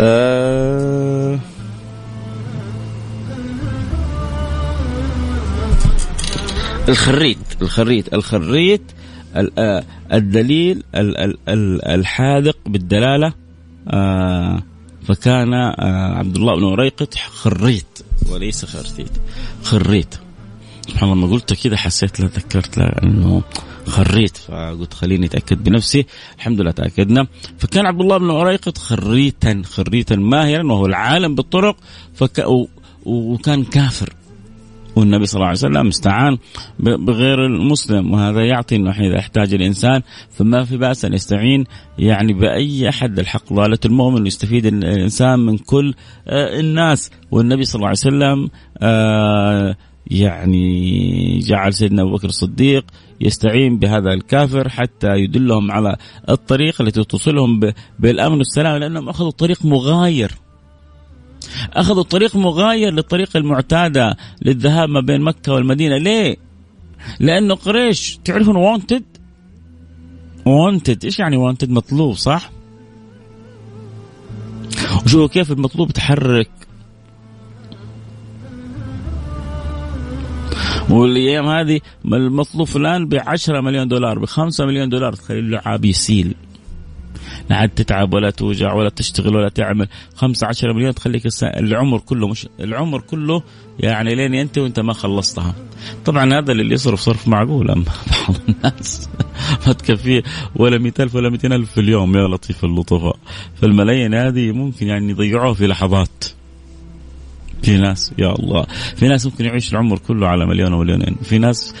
آه. 0.00 1.38
الخريت 6.88 7.38
الخريت 7.62 8.14
الخريت. 8.14 8.95
الدليل 10.12 10.82
الحاذق 11.94 12.56
بالدلالة 12.66 13.32
آه، 13.88 14.62
فكان 15.06 15.54
آه، 15.54 16.14
عبد 16.18 16.36
الله 16.36 16.56
بن 16.56 16.62
وريقط 16.62 17.14
خريت 17.14 17.98
وليس 18.30 18.64
خرتيت 18.64 19.10
خريت. 19.62 20.14
سبحان 20.88 21.12
الله 21.12 21.30
قلت 21.30 21.52
كذا 21.52 21.76
حسيت 21.76 22.20
لا 22.20 22.26
ذكرت 22.26 22.78
لا 22.78 23.02
إنه 23.02 23.42
خريت 23.86 24.36
فقلت 24.36 24.94
خليني 24.94 25.26
أتأكد 25.26 25.64
بنفسي. 25.64 26.06
الحمد 26.36 26.60
لله 26.60 26.70
تأكدنا. 26.70 27.26
فكان 27.58 27.86
عبد 27.86 28.00
الله 28.00 28.18
بن 28.18 28.30
اريقط 28.30 28.78
خريتا 28.78 29.62
خريتا 29.64 30.16
ماهرا 30.16 30.72
وهو 30.72 30.86
العالم 30.86 31.34
بالطرق 31.34 31.76
فك 32.14 32.44
وكان 33.04 33.64
كافر. 33.64 34.12
والنبي 34.96 35.26
صلى 35.26 35.38
الله 35.38 35.46
عليه 35.46 35.58
وسلم 35.58 35.88
استعان 35.88 36.38
بغير 36.78 37.46
المسلم 37.46 38.12
وهذا 38.12 38.44
يعطي 38.46 38.76
إنه 38.76 38.90
اذا 38.90 39.18
احتاج 39.18 39.54
الإنسان 39.54 40.02
فما 40.30 40.64
في 40.64 40.76
بأس 40.76 41.04
أن 41.04 41.12
يستعين 41.12 41.64
يعني 41.98 42.32
بأي 42.32 42.88
أحد. 42.88 43.18
الحق 43.18 43.52
ضالة 43.52 43.78
المؤمن 43.84 44.26
يستفيد 44.26 44.66
الإنسان 44.66 45.38
من 45.38 45.58
كل 45.58 45.94
آه، 46.28 46.60
الناس. 46.60 47.10
والنبي 47.30 47.64
صلى 47.64 47.74
الله 47.74 47.88
عليه 47.88 47.98
وسلم 47.98 48.50
آه، 48.78 49.76
يعني 50.06 51.38
جعل 51.38 51.74
سيدنا 51.74 52.02
أبو 52.02 52.12
بكر 52.12 52.28
الصديق 52.28 52.84
يستعين 53.20 53.78
بهذا 53.78 54.12
الكافر 54.12 54.68
حتى 54.68 55.16
يدلهم 55.16 55.70
على 55.70 55.96
الطريق 56.28 56.80
التي 56.80 57.04
توصلهم 57.04 57.60
بالأمن 57.98 58.36
والسلام 58.36 58.76
لأنهم 58.76 59.08
أخذوا 59.08 59.30
طريق 59.30 59.64
مغاير. 59.64 60.30
أخذوا 61.72 62.02
طريق 62.02 62.36
مغاير 62.36 62.92
للطريق 62.92 63.36
المعتادة 63.36 64.16
للذهاب 64.42 64.88
ما 64.88 65.00
بين 65.00 65.20
مكة 65.20 65.52
والمدينة. 65.52 65.96
ليه؟ 65.96 66.36
لأنه 67.20 67.54
قريش 67.54 68.18
تعرفون 68.24 68.56
wanted 68.56 69.04
wanted 70.46 71.04
إيش 71.04 71.18
يعني 71.18 71.36
wanted 71.36 71.70
مطلوب 71.70 72.14
صح؟ 72.14 72.50
وشوفوا 75.04 75.26
كيف 75.26 75.52
المطلوب 75.52 75.90
تحرك. 75.90 76.50
والأيام 80.90 81.46
هذه 81.46 81.80
المطلوب 82.04 82.66
فلان 82.66 83.08
ب 83.08 83.14
10 83.14 83.60
مليون 83.60 83.88
دولار 83.88 84.18
ب 84.18 84.24
5 84.24 84.66
مليون 84.66 84.88
دولار. 84.88 85.12
تخيل 85.12 85.38
اللعاب 85.38 85.84
يسيل. 85.84 86.34
لا 87.50 87.56
عاد 87.56 87.68
تتعب 87.68 88.14
ولا 88.14 88.30
توجع 88.30 88.72
ولا 88.72 88.88
تشتغل 88.88 89.36
ولا 89.36 89.48
تعمل. 89.48 89.88
15 90.14 90.72
مليون 90.72 90.94
تخليك 90.94 91.22
العمر 91.42 91.98
كله 91.98 92.28
مش 92.28 92.48
العمر 92.60 93.00
كله 93.00 93.42
يعني 93.80 94.14
لين 94.14 94.34
ينتهي 94.34 94.62
وأنت 94.62 94.80
ما 94.80 94.92
خلصتها. 94.92 95.54
طبعا 96.04 96.34
هذا 96.38 96.52
اللي 96.52 96.74
يصرف 96.74 97.00
صرف 97.00 97.28
معقول 97.28 97.70
أما 97.70 97.84
بعض 98.12 98.36
الناس 98.48 99.08
ما 99.66 99.72
تكفيه 99.72 100.22
ولا 100.56 100.78
100000 100.78 101.14
ولا 101.14 101.28
200000 101.28 101.72
في 101.72 101.80
اليوم. 101.80 102.16
يا 102.16 102.28
لطيف 102.28 102.64
اللطفاء. 102.64 103.16
فالملايين 103.62 104.14
هذه 104.14 104.52
ممكن 104.52 104.86
يعني 104.86 105.10
يضيعوها 105.10 105.54
في 105.54 105.66
لحظات. 105.66 106.35
في 107.62 107.76
ناس 107.76 108.12
يا 108.18 108.32
الله. 108.32 108.66
في 108.96 109.08
ناس 109.08 109.26
ممكن 109.26 109.44
يعيش 109.44 109.72
العمر 109.72 109.98
كله 109.98 110.28
على 110.28 110.46
مليون 110.46 110.72
ومليونين. 110.72 111.16
في 111.22 111.38
ناس 111.38 111.74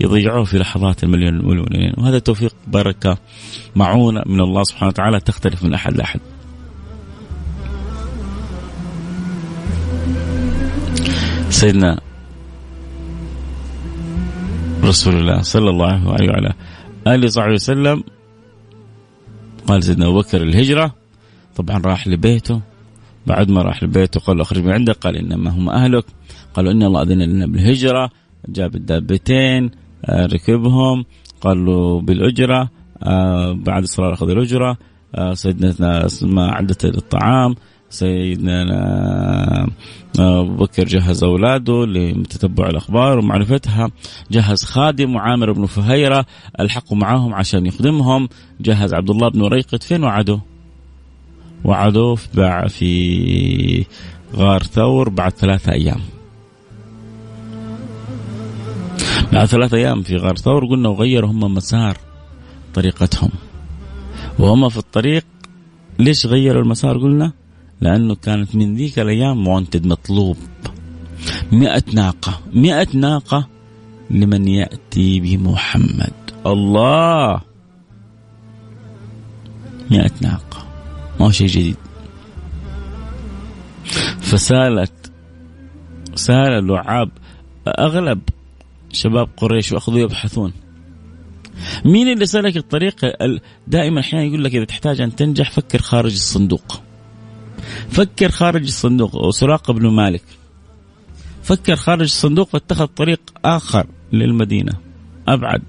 يضيعوه 0.00 0.44
في 0.44 0.58
لحظات 0.58 1.04
المليون 1.04 1.34
والمليونين. 1.34 1.94
وهذا 1.98 2.18
توفيق 2.18 2.54
بركة 2.66 3.18
معونة 3.76 4.22
من 4.26 4.40
الله 4.40 4.62
سبحانه 4.62 4.88
وتعالى 4.88 5.20
تختلف 5.20 5.64
من 5.64 5.74
أحد 5.74 5.96
لأحد. 5.96 6.20
سيدنا 11.50 12.00
رسول 14.84 15.14
الله 15.14 15.42
صلى 15.42 15.70
الله 15.70 16.12
عليه 16.12 16.28
وعلى 16.28 16.52
آله 17.06 17.26
وصحبه 17.26 17.52
وسلم 17.52 18.04
قال 19.66 19.82
سيدنا 19.82 20.06
أبو 20.06 20.18
بكر 20.18 20.42
الهجرة 20.42 20.94
طبعا 21.56 21.78
راح 21.78 22.08
لبيته. 22.08 22.60
بعد 23.26 23.50
ما 23.50 23.62
راح 23.62 23.82
لبيته 23.82 24.20
قال 24.20 24.40
أخرج 24.40 24.62
من 24.62 24.72
عندك 24.72 24.96
قال 24.96 25.16
إنما 25.16 25.50
هم 25.50 25.70
أهلك. 25.70 26.04
قالوا 26.54 26.72
إن 26.72 26.82
الله 26.82 27.02
أذن 27.02 27.22
لنا 27.22 27.46
بالهجرة. 27.46 28.10
جاب 28.48 28.74
الدابتين 28.74 29.70
آه، 30.04 30.26
ركبهم 30.26 31.04
قال 31.40 31.64
له 31.64 32.00
بالأجرة 32.00 32.70
آه، 33.02 33.52
بعد 33.52 33.82
الصلاة 33.82 34.12
أخذ 34.12 34.30
الأجرة. 34.30 34.76
آه، 35.14 35.34
سيدنا 35.34 36.06
اسماء 36.06 36.50
عدت 36.50 36.84
الطعام. 36.84 37.54
سيدنا 37.90 38.64
أبو 40.18 40.56
بكر 40.56 40.84
جهز 40.84 41.24
أولاده 41.24 41.86
لتتبع 41.86 42.66
الأخبار 42.66 43.18
ومعرفتها. 43.18 43.90
جهز 44.30 44.64
خادم 44.64 45.16
وعامر 45.16 45.52
بن 45.52 45.66
فهيرة 45.66 46.26
ألحقوا 46.60 46.98
معهم 46.98 47.34
عشان 47.34 47.66
يخدمهم. 47.66 48.28
جهز 48.60 48.94
عبد 48.94 49.10
الله 49.10 49.28
بن 49.28 49.42
ريقط 49.42 49.82
فين 49.82 50.04
وعده 50.04 50.40
وعدوه 51.64 52.14
في 52.68 53.84
غار 54.34 54.62
ثور 54.62 55.08
بعد 55.08 55.32
ثلاثة 55.32 55.72
أيام. 55.72 56.00
بعد 59.32 59.46
ثلاثة 59.46 59.76
أيام 59.76 60.02
في 60.02 60.16
غار 60.16 60.36
ثور 60.36 60.64
قلنا 60.66 60.88
وغيروا 60.88 61.30
هم 61.30 61.54
مسار 61.54 61.96
طريقتهم. 62.74 63.30
وهم 64.38 64.68
في 64.68 64.76
الطريق 64.78 65.24
ليش 65.98 66.26
غيروا 66.26 66.62
المسار؟ 66.62 66.98
قلنا 66.98 67.32
لأنه 67.80 68.14
كانت 68.14 68.56
من 68.56 68.76
ذيك 68.76 68.98
الأيام 68.98 69.44
مونتد 69.44 69.86
مطلوب. 69.86 70.36
مئة 71.52 71.84
ناقة 71.92 72.40
مئة 72.52 72.88
ناقة 72.94 73.48
لمن 74.10 74.48
يأتي 74.48 75.20
بمحمد 75.20 76.12
الله! 76.46 77.40
مئة 79.90 80.12
ناقة. 80.20 80.73
ما 81.20 81.26
هو 81.26 81.30
شيء 81.30 81.46
جديد. 81.46 81.76
فسالت 84.20 85.12
سال 86.14 86.52
اللعاب 86.52 87.10
أغلب 87.68 88.20
شباب 88.92 89.28
قريش 89.36 89.72
واخذوا 89.72 89.98
يبحثون. 89.98 90.52
مين 91.84 92.08
اللي 92.08 92.26
سلك 92.26 92.56
الطريق؟ 92.56 92.94
دائما 93.66 94.00
أحيانا 94.00 94.24
يقول 94.24 94.44
لك 94.44 94.54
إذا 94.54 94.64
تحتاج 94.64 95.00
أن 95.00 95.16
تنجح 95.16 95.50
فكر 95.50 95.82
خارج 95.82 96.12
الصندوق. 96.12 96.80
فكر 97.90 98.30
خارج 98.30 98.62
الصندوق 98.62 99.16
وسراقه 99.16 99.72
بن 99.72 99.86
مالك. 99.86 100.22
فكر 101.42 101.76
خارج 101.76 102.02
الصندوق 102.02 102.48
فاتخذ 102.48 102.86
طريق 102.86 103.20
آخر 103.44 103.86
للمدينة 104.12 104.72
أبعد. 105.28 105.62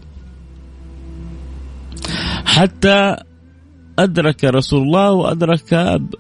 حتى 2.46 3.16
أدرك 4.00 4.44
رسول 4.44 4.82
الله 4.82 5.12
وأدرك 5.12 5.72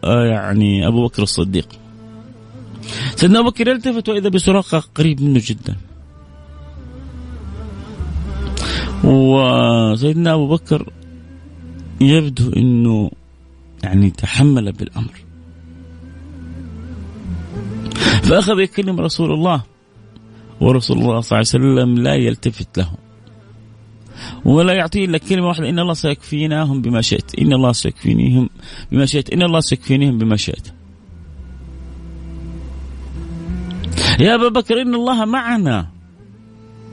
يعني 0.03 0.87
أبو 0.87 1.05
بكر 1.05 1.23
الصديق. 1.23 1.67
سيدنا 3.15 3.39
أبو 3.39 3.49
بكر 3.49 3.67
يلتفت 3.67 4.09
وإذا 4.09 4.29
بسراقة 4.29 4.83
قريب 4.95 5.21
منه 5.21 5.41
جدا. 5.43 5.75
وسيدنا 9.03 10.33
أبو 10.33 10.47
بكر 10.47 10.89
يبدو 12.01 12.53
أنه 12.53 13.11
يعني 13.83 14.09
تحمل 14.09 14.71
بالأمر. 14.71 15.13
فأخذ 18.23 18.59
يكلم 18.59 18.99
رسول 18.99 19.33
الله 19.33 19.63
ورسول 20.61 20.97
الله 20.97 21.21
صلى 21.21 21.39
الله 21.39 21.47
عليه 21.61 21.85
وسلم 21.85 22.03
لا 22.03 22.15
يلتفت 22.15 22.77
له. 22.77 23.04
ولا 24.45 24.73
يعطي 24.73 25.05
إلا 25.05 25.17
كلمة 25.17 25.47
واحدة 25.47 25.69
إن 25.69 25.79
الله 25.79 25.93
سيكفيناهم 25.93 26.81
بما 26.81 27.01
شئت. 27.01 27.39
إن 27.39 27.53
الله 27.53 27.71
سيكفينيهم 27.71 28.49
بما 28.91 29.05
شئت. 29.05 29.29
إن 29.29 29.41
الله 29.41 29.59
سيكفينيهم 29.59 30.17
بما 30.17 30.35
شئت. 30.35 30.67
يا 34.19 34.35
أبا 34.35 34.47
بكر 34.47 34.81
إن 34.81 34.95
الله 34.95 35.25
معنا. 35.25 35.87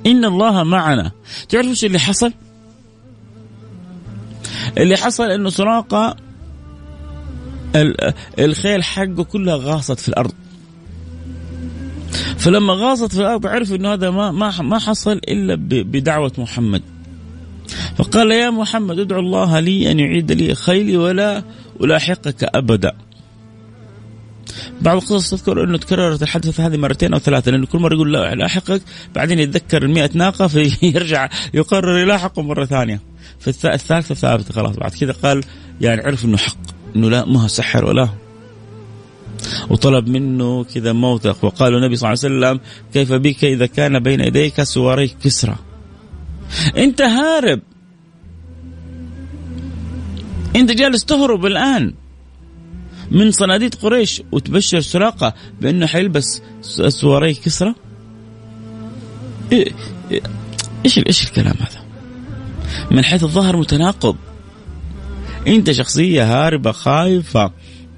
إن 0.06 0.24
الله 0.24 0.62
معنا. 0.62 1.11
تعرف 1.48 1.66
إيش 1.66 1.85
اللي 1.85 1.98
حصل؟ 1.98 2.32
اللي 4.78 4.96
حصل 4.96 5.30
إنه 5.30 5.48
سراقة 5.48 6.16
الخيل 8.38 8.85
حقه 8.85 9.24
كلها 9.24 9.56
غاصت 9.56 10.00
في 10.00 10.08
الأرض. 10.08 10.32
فلما 12.38 12.72
غاصت 12.72 13.12
في 13.12 13.20
الأرض 13.20 13.46
عرف 13.46 13.72
إنه 13.72 13.92
هذا 13.92 14.11
ما 14.11 14.30
ما 14.62 14.78
حصل 14.78 15.12
إلا 15.12 15.54
بدعوة 15.82 16.32
محمد. 16.38 16.82
فقال 17.96 18.31
يا 18.31 18.50
محمد 18.50 18.98
ادعو 18.98 19.20
الله 19.20 19.61
لي 19.61 19.90
أن 19.90 20.00
يعيد 20.00 20.33
لي 20.33 20.55
خيلي 20.55 20.96
ولا 20.96 21.42
ألاحقك 21.81 22.44
أبدا. 22.44 22.92
بعض 24.81 24.96
القصص 24.96 25.31
تذكر 25.31 25.64
أنه 25.64 25.78
تكررت 25.78 26.22
الحادثه 26.22 26.66
هذه 26.66 26.76
مرتين 26.76 27.12
أو 27.12 27.18
ثلاثة 27.18 27.50
لأنه 27.50 27.66
كل 27.66 27.78
مرة 27.78 27.94
يقول 27.94 28.12
لا 28.12 28.35
لاحقك 28.35 28.83
بعدين 29.14 29.38
يتذكر 29.38 29.85
ال 29.85 30.09
ناقة 30.14 30.46
فيرجع 30.46 31.28
يقرر 31.55 31.98
يلاحقه 31.98 32.42
مرة 32.42 32.64
ثانية. 32.64 33.00
في 33.38 33.48
الثالثه 33.48 34.14
ثابته 34.14 34.55
خلاص 34.55 34.76
بعد 34.76 34.90
كذا 34.90 35.12
قال 35.12 35.44
يعني 35.81 36.02
عرف 36.02 36.24
إنه 36.24 36.37
حق 36.37 36.57
إنه 36.96 37.11
لا 37.11 37.24
ما 37.24 37.48
سحر 37.48 37.85
ولا. 37.85 38.09
وطلب 39.70 40.09
منه 40.09 40.64
كذا 40.64 40.92
موثق 40.92 41.44
وقال 41.44 41.74
النبي 41.74 41.96
صلى 41.96 42.12
الله 42.12 42.24
عليه 42.24 42.37
وسلم 42.37 42.61
كيف 42.94 43.12
بك 43.12 43.44
إذا 43.44 43.66
كان 43.66 43.98
بين 43.98 44.20
يديك 44.20 44.62
سواري 44.62 45.09
كسرى. 45.09 45.57
أنت 46.76 47.02
هارب 47.02 47.61
انت 50.56 50.70
جالس 50.72 51.04
تهرب 51.04 51.46
الآن 51.46 51.94
من 53.10 53.30
صناديد 53.30 53.74
قريش 53.74 54.22
وتبشر 54.32 54.80
سراقة 54.80 55.34
بأنه 55.60 55.86
حيلبس 55.86 56.42
سواري 56.88 57.34
كسرى؟ 57.34 57.74
إيش 60.84 60.98
إيش 60.98 61.24
الكلام 61.24 61.54
هذا؟ 61.60 61.82
من 62.90 63.04
حيث 63.04 63.22
الظاهر 63.24 63.56
متناقض. 63.56 64.16
أنت 65.46 65.70
شخصية 65.70 66.24
هاربة 66.24 66.72
خايفة 66.72 67.52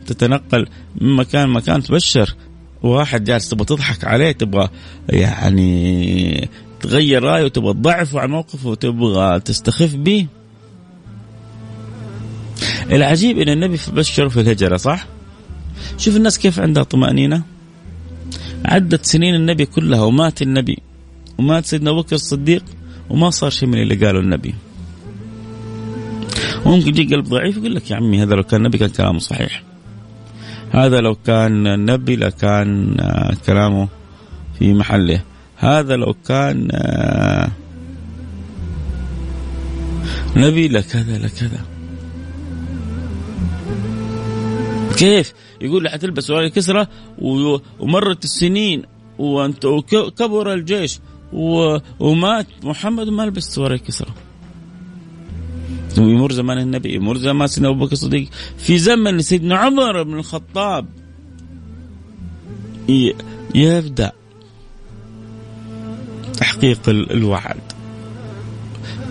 تتنقل 0.06 0.66
من 1.00 1.16
مكان 1.16 1.48
مكان 1.48 1.82
تبشر. 1.82 2.34
واحد 2.82 3.24
جالس 3.24 3.48
تبغى 3.48 3.64
تضحك 3.64 4.04
عليه 4.04 4.32
تبغى 4.32 4.68
يعني 5.08 6.48
تغير 6.80 7.22
رأيه 7.22 7.44
وتبغى 7.44 7.72
تضعفه 7.72 8.20
عن 8.20 8.30
موقفه 8.30 8.68
وتبغى 8.68 9.40
تستخف 9.40 9.94
به. 9.94 10.26
العجيب 12.90 13.38
إن 13.38 13.48
النبي 13.48 13.78
بشر 13.92 14.28
في 14.28 14.40
الهجرة 14.40 14.76
صح؟ 14.76 15.06
شوف 15.98 16.16
الناس 16.16 16.38
كيف 16.38 16.60
عندها 16.60 16.82
طمأنينة. 16.82 17.42
عدت 18.64 19.06
سنين 19.06 19.34
النبي 19.34 19.66
كلها 19.66 20.02
ومات 20.02 20.42
النبي 20.42 20.78
ومات 21.38 21.66
سيدنا 21.66 21.90
أبو 21.90 22.00
بكر 22.00 22.16
الصديق 22.16 22.64
وما 23.10 23.30
صار 23.30 23.50
شيء 23.50 23.68
من 23.68 23.82
اللي 23.82 23.94
قاله 23.94 24.20
النبي. 24.20 24.54
وممكن 26.66 26.88
يجي 26.88 27.14
قلب 27.14 27.24
ضعيف 27.24 27.56
يقول 27.56 27.74
لك 27.74 27.90
يا 27.90 27.96
عمي 27.96 28.22
هذا 28.22 28.34
لو 28.34 28.42
كان 28.42 28.62
نبي 28.62 28.78
كان 28.78 28.88
كلامه 28.88 29.18
صحيح. 29.18 29.62
هذا 30.70 31.00
لو 31.00 31.14
كان 31.14 31.84
نبي 31.84 32.16
لكان 32.16 32.96
آه، 33.00 33.34
كلامه 33.46 33.88
في 34.58 34.72
محله. 34.72 35.20
هذا 35.56 35.96
لو 35.96 36.14
كان 36.28 36.68
آه، 36.72 37.48
نبي 40.36 40.68
لكذا 40.68 41.18
لكذا 41.18 41.73
كيف؟ 44.96 45.32
يقول 45.60 45.88
حتلبس 45.88 46.24
سواري 46.24 46.50
كسرة 46.50 46.88
ومرت 47.80 48.24
السنين 48.24 48.82
وانت 49.18 49.64
وكبر 49.64 50.52
الجيش 50.52 51.00
ومات. 51.32 52.46
محمد 52.62 53.08
وما 53.08 53.22
لبس 53.22 53.54
سواري 53.54 53.78
كسرة. 53.78 54.14
يمر 55.98 56.32
زمان 56.32 56.58
النبي 56.58 56.94
يمر 56.94 57.16
زمان 57.16 57.46
سيدنا 57.46 57.68
أبو 57.68 57.84
بكر 57.84 57.92
الصديق. 57.92 58.28
في 58.58 58.78
زمن 58.78 59.20
سيدنا 59.22 59.56
عمر 59.56 60.02
بن 60.02 60.18
الخطاب. 60.18 60.86
يبدأ 63.54 64.12
تحقيق 66.38 66.88
الوعد 66.88 67.60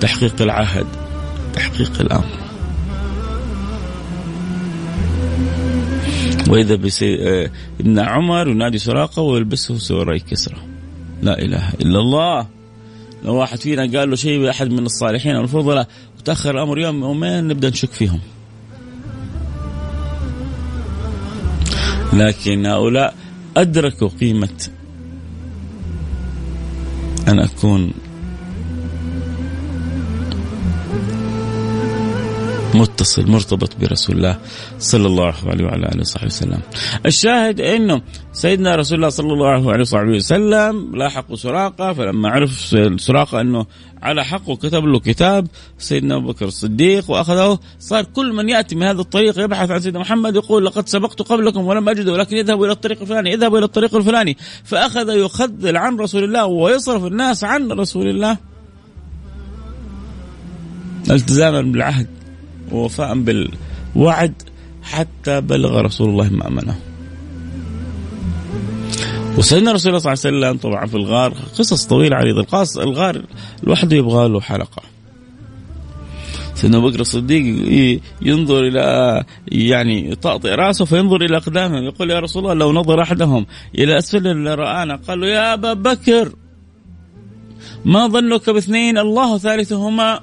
تحقيق 0.01 0.41
العهد 0.41 0.87
تحقيق 1.53 2.01
الأمر. 2.01 2.42
وإذا 6.49 6.75
بسي... 6.75 7.17
آه، 7.21 7.51
عمر 7.97 8.47
ينادي 8.47 8.77
سراقة 8.77 9.21
ويلبسه 9.21 9.77
سوري 9.77 10.19
كسرى 10.19 10.57
لا 11.21 11.41
إله 11.41 11.69
إلا 11.69 11.99
الله. 11.99 12.47
لو 13.23 13.35
واحد 13.35 13.57
فينا 13.59 13.99
قال 13.99 14.09
له 14.09 14.15
شيء 14.15 14.49
احد 14.49 14.71
من 14.71 14.85
الصالحين 14.85 15.35
أو 15.35 15.41
الفضلاء 15.41 15.87
وتأخر 16.19 16.51
الأمر 16.51 16.79
يوم 16.79 17.03
يومين 17.03 17.47
نبدأ 17.47 17.69
نشك 17.69 17.91
فيهم. 17.91 18.19
لكن 22.13 22.65
هؤلاء 22.65 23.15
أدركوا 23.57 24.09
قيمة 24.19 24.69
أن 27.27 27.39
أكون 27.39 27.93
متصل 32.75 33.31
مرتبط 33.31 33.75
برسول 33.81 34.15
الله 34.15 34.39
صلى 34.79 35.07
الله 35.07 35.33
عليه 35.45 35.65
وعلى 35.65 35.85
آله 35.85 35.99
وصحبه 35.99 36.25
وسلم. 36.25 36.59
الشاهد 37.05 37.61
إنه 37.61 38.01
سيدنا 38.33 38.75
رسول 38.75 38.95
الله 38.95 39.09
صلى 39.09 39.33
الله 39.33 39.71
عليه 39.71 39.81
وصحبه 39.81 40.15
وسلم 40.15 40.95
لاحقوا 40.95 41.35
سراقة 41.35 41.93
فلما 41.93 42.29
عرف 42.29 42.75
سراقة 42.97 43.41
إنه 43.41 43.65
على 44.01 44.25
حق 44.25 44.49
وكتب 44.49 44.85
له 44.85 44.99
كتاب 44.99 45.47
سيدنا 45.77 46.15
أبو 46.15 46.27
بكر 46.27 46.45
الصديق 46.45 47.11
وأخذه 47.11 47.59
صار 47.79 48.03
كل 48.03 48.33
من 48.33 48.49
يأتي 48.49 48.75
من 48.75 48.83
هذا 48.83 49.01
الطريق 49.01 49.39
يبحث 49.39 49.71
عن 49.71 49.79
سيدنا 49.79 49.99
محمد 49.99 50.35
يقول 50.35 50.65
لقد 50.65 50.89
سبقت 50.89 51.21
قبلكم 51.21 51.65
ولم 51.65 51.89
أجد 51.89 52.09
ولكن 52.09 52.37
اذهبوا 52.37 52.65
إلى 52.65 52.73
الطريق 52.73 53.01
الفلاني 53.01 53.33
اذهبوا 53.33 53.57
إلى 53.57 53.65
الطريق 53.65 53.95
الفلاني. 53.95 54.37
فأخذ 54.63 55.09
يخذل 55.09 55.77
عن 55.77 55.97
رسول 55.97 56.23
الله 56.23 56.45
ويصرف 56.45 57.05
الناس 57.05 57.43
عن 57.43 57.71
رسول 57.71 58.07
الله. 58.09 58.37
التزاما 61.09 61.61
بالعهد. 61.61 62.07
ووفاء 62.71 63.19
بالوعد 63.19 64.33
حتى 64.83 65.41
بلغ 65.41 65.81
رسول 65.81 66.09
الله 66.09 66.29
مأمنه 66.29 66.75
وسيدنا 69.37 69.71
رسول 69.71 69.89
الله 69.89 69.99
صلى 69.99 70.13
الله 70.13 70.47
عليه 70.47 70.57
وسلم 70.57 70.71
طبعا 70.71 70.85
في 70.85 70.95
الغار 70.95 71.33
قصص 71.33 71.85
طويلة 71.85 72.15
عريضة. 72.15 72.41
القاص 72.41 72.77
الغار 72.77 73.25
لوحده 73.63 73.95
يبغى 73.95 74.29
له 74.29 74.41
حلقة. 74.41 74.81
سيدنا 76.55 76.79
بكر 76.79 76.99
الصديق 76.99 77.43
ينظر 78.21 78.67
إلى 78.67 79.23
يعني 79.47 80.11
يطأطئ 80.11 80.49
رأسه 80.49 80.85
فينظر 80.85 81.21
إلى 81.21 81.37
أقدامهم. 81.37 81.83
يقول 81.83 82.11
يا 82.11 82.19
رسول 82.19 82.43
الله 82.43 82.53
لو 82.53 82.73
نظر 82.73 83.01
أحدهم 83.01 83.45
إلى 83.75 83.97
أسفل 83.97 84.43
لرآنا 84.43 84.95
قال 84.95 85.21
له 85.21 85.27
يا 85.27 85.53
أبا 85.53 85.73
بكر 85.73 86.35
ما 87.85 88.07
ظنك 88.07 88.49
باثنين 88.49 88.97
الله 88.97 89.37
ثالثهما؟ 89.37 90.19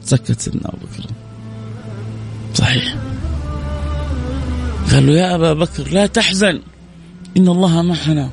سكت 0.00 0.40
سيدنا 0.40 0.68
أبو 0.68 0.76
بكر. 0.76 1.25
صحيح. 2.56 2.96
قال 4.92 5.06
له 5.06 5.12
يا 5.12 5.34
أبا 5.34 5.52
بكر 5.52 5.88
لا 5.92 6.06
تحزن. 6.06 6.60
إن 7.36 7.48
الله 7.48 7.82
معنا. 7.82 8.30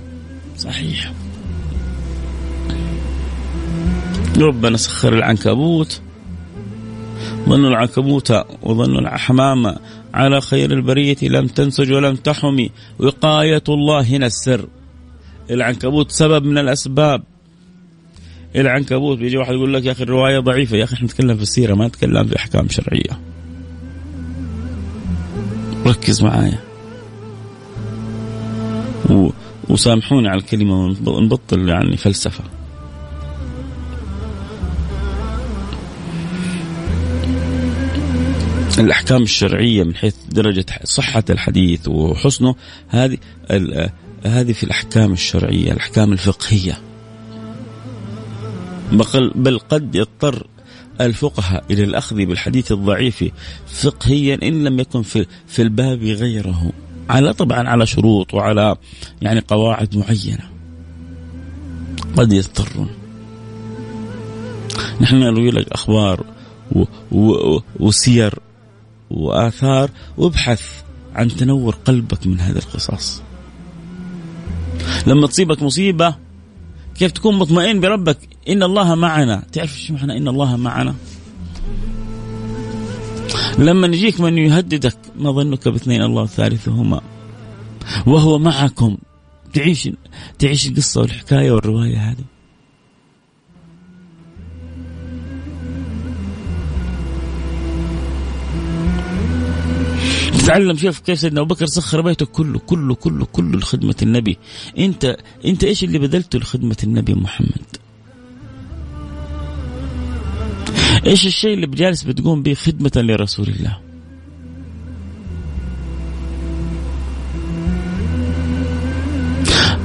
صحيح. 0.58 1.14
ربنا 4.38 4.78
سخر 4.78 5.14
العنكبوت. 5.14 6.02
ظنوا 7.50 7.70
العنكبوت 7.70 8.32
وظنوا 8.62 9.00
الحمامة 9.00 9.76
على 10.14 10.42
خير 10.42 10.72
البرية 10.72 11.18
لم 11.22 11.48
تنسج 11.48 11.92
ولم 11.92 12.16
تحمي 12.16 12.72
وقاية 13.00 13.64
الله 13.70 14.02
هنا 14.02 14.26
السر 14.26 14.68
العنكبوت 15.52 16.12
سبب 16.12 16.46
من 16.46 16.58
الأسباب. 16.58 17.24
العنكبوت 18.56 19.18
بيجي 19.18 19.38
واحد 19.38 19.54
يقول 19.54 19.74
لك 19.74 19.86
يا 19.86 19.92
أخي 19.92 20.04
الرواية 20.04 20.40
ضعيفة. 20.40 20.78
يا 20.78 20.84
أخي 20.84 20.96
إحنا 20.96 21.06
نتكلم 21.06 21.36
في 21.36 21.44
السيرة 21.44 21.76
ما 21.76 21.88
نتكلم 21.88 22.28
في 22.28 22.36
أحكام 22.36 22.70
شرعية. 22.70 23.33
ركز 25.86 26.24
معايا. 26.24 26.60
و... 29.10 29.30
وسامحوني 29.70 30.30
على 30.30 30.40
الكلمة 30.40 30.96
ونبطل 31.06 31.70
يعني 31.70 31.98
فلسفة. 31.98 32.44
الأحكام 38.80 39.24
الشرعية 39.24 39.84
من 39.84 39.96
حيث 39.96 40.16
درجة 40.32 40.66
صحة 40.84 41.24
الحديث 41.30 41.88
وحسنه 41.88 42.56
هذه 42.90 43.18
هذه 44.24 44.54
في 44.54 44.64
الأحكام 44.64 45.14
الشرعية 45.14 45.72
الأحكام 45.72 46.14
الفقهية. 46.14 46.78
بل 49.36 49.60
قد 49.60 49.96
يضطر 49.96 50.48
الفقهاء 51.02 51.64
إلى 51.72 51.84
الأخذ 51.84 52.16
بالحديث 52.16 52.72
الضعيف 52.72 53.24
فقهيا 53.68 54.40
إن 54.44 54.64
لم 54.64 54.80
يكن 54.80 55.02
في, 55.02 55.26
في 55.48 55.62
الباب 55.62 56.04
غيره. 56.04 56.72
على 57.10 57.34
طبعا 57.34 57.70
على 57.70 57.86
شروط 57.86 58.34
وعلى 58.34 58.76
يعني 59.22 59.40
قواعد 59.40 59.98
معينة. 59.98 60.50
قد 62.18 62.34
يضطرون. 62.34 62.90
نحن 65.02 65.16
نروي 65.16 65.52
لك 65.52 65.72
أخبار 65.72 66.26
و 66.72 66.84
و 67.12 67.60
وسير 67.80 68.40
وآثار 69.10 69.90
وابحث 70.18 70.64
عن 71.16 71.28
تنور 71.28 71.76
قلبك 71.86 72.28
من 72.28 72.40
هذه 72.40 72.58
القصص 72.58 73.22
لما 75.08 75.28
تصيبك 75.28 75.64
مصيبة 75.64 76.16
كيف 77.00 77.12
تكون 77.12 77.38
مطمئن 77.40 77.80
بربك؟ 77.80 78.18
إن 78.50 78.64
الله 78.64 78.96
معنا. 78.96 79.44
تعرف 79.52 79.80
شو 79.80 79.94
معنى 79.94 80.18
إن 80.18 80.28
الله 80.28 80.58
معنا؟ 80.58 80.96
لما 83.60 83.88
يجيك 83.88 84.22
من 84.22 84.38
يهددك 84.38 84.98
ما 85.16 85.32
ظنك 85.32 85.68
باثنين 85.68 86.02
الله 86.02 86.26
ثالثهما 86.26 87.02
وهو 88.06 88.40
معكم. 88.40 88.98
تعيش 89.54 89.90
تعيش 90.40 90.68
القصة 90.68 91.02
والحكاية 91.02 91.52
والرواية 91.52 91.98
هذه. 91.98 92.33
تتعلم 100.44 100.78
شوف 100.78 101.00
كيف 101.00 101.20
سيدنا 101.20 101.42
أبو 101.42 101.56
بكر 101.56 101.66
سخر 101.66 102.02
بيته 102.02 102.26
كله 102.26 102.60
كله 102.60 102.96
كله 102.96 103.26
كله 103.26 103.58
لخدمة 103.58 103.96
النبي. 104.02 104.38
أنت 104.78 105.18
أنت 105.46 105.64
إيش 105.64 105.84
اللي 105.84 106.00
بذلته 106.00 106.40
لخدمة 106.40 106.78
النبي 106.84 107.14
محمد؟ 107.14 107.78
إيش 111.06 111.26
الشيء 111.26 111.54
اللي 111.54 111.68
بجالس 111.68 112.04
بتقوم 112.04 112.44
به 112.44 112.54
خدمة 112.54 112.92
لرسول 112.96 113.48
الله؟ 113.48 113.78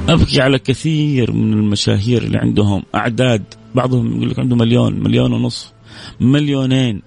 أبكي 0.09 0.41
على 0.41 0.59
كثير 0.59 1.31
من 1.31 1.53
المشاهير 1.53 2.23
اللي 2.23 2.37
عندهم 2.37 2.83
أعداد 2.95 3.43
بعضهم 3.75 4.15
يقول 4.15 4.29
لك 4.29 4.39
عنده 4.39 4.55
مليون 4.55 5.03
مليون 5.03 5.33
ونصف 5.33 5.71
مليونين 6.19 7.01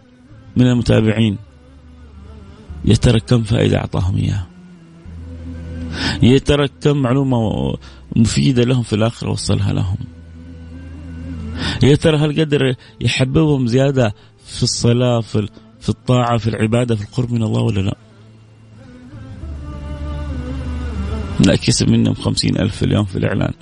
من 0.57 0.67
المتابعين. 0.67 1.52
يا 2.85 2.95
ترى 2.95 3.21
كم 3.21 3.43
فائدة 3.43 3.79
أعطاهم 3.79 4.17
إياها 4.17 4.47
يا 6.23 6.39
ترى 6.39 6.69
كم 6.81 6.97
معلومة 6.97 7.39
مفيدة 8.17 8.65
لهم 8.65 8.83
في 8.83 8.93
الآخرة 8.93 9.31
وصلها 9.31 9.73
لهم. 9.73 9.97
يا 11.83 11.95
ترى 11.95 12.17
هل 12.17 12.41
قدر 12.41 12.75
يحببهم 13.01 13.67
زيادة 13.67 14.15
في 14.47 14.63
الصلاة 14.63 15.21
في, 15.21 15.49
في 15.81 15.89
الطاعة 15.89 16.39
في 16.39 16.47
العبادة 16.49 16.97
في 16.97 17.03
القرب 17.03 17.33
من 17.33 17.43
الله 17.43 17.61
ولا 17.61 17.81
لا؟ 17.81 17.97
لا 21.47 21.57
كسب 21.57 21.89
منهم 21.89 22.15
خمسين 22.15 22.59
ألف 22.59 22.83
اليوم 22.83 23.05
في 23.05 23.17
الإعلان. 23.19 23.53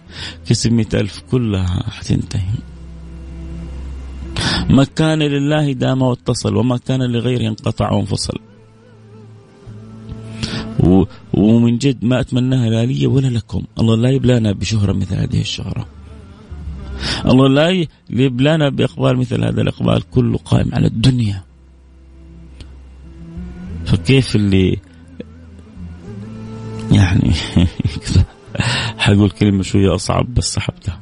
كسب 0.46 0.72
مئة 0.72 1.00
ألف 1.00 1.22
كلها 1.30 1.90
حتنتهي. 1.90 2.54
ما 4.70 4.84
كان 4.84 5.18
لله 5.18 5.72
دام 5.72 6.02
واتصل 6.02 6.56
وما 6.56 6.76
كان 6.76 7.02
لغيره 7.02 7.48
انقطع 7.48 7.92
وانفصل. 7.92 8.49
ومن 11.34 11.78
جد 11.78 12.04
ما 12.04 12.20
أتمناها 12.20 12.70
لا 12.70 12.86
لي 12.86 13.06
ولا 13.06 13.26
لكم. 13.26 13.62
الله 13.78 13.96
لا 13.96 14.10
يبلانا 14.10 14.52
بشهرة 14.52 14.92
مثل 14.92 15.14
هذه 15.14 15.40
الشهرة. 15.40 15.86
الله 17.26 17.48
لا 17.48 17.86
يبلانا 18.10 18.68
بإقبال 18.68 19.16
مثل 19.16 19.44
هذا 19.44 19.60
الإقبال 19.62 20.02
كله 20.10 20.38
قائم 20.38 20.74
على 20.74 20.86
الدنيا. 20.86 21.42
فكيف 23.84 24.36
اللي 24.36 24.78
يعني 26.92 27.30
حقول 29.04 29.30
كلمة 29.30 29.62
شوية 29.62 29.94
أصعب 29.94 30.34
بس 30.34 30.54
سحبتها. 30.54 31.00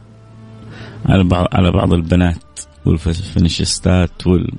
على 1.07 1.25
بعض 1.25 1.47
على 1.53 1.71
بعض 1.71 1.93
البنات 1.93 2.61
والفنشستات 2.87 4.27
وال 4.27 4.53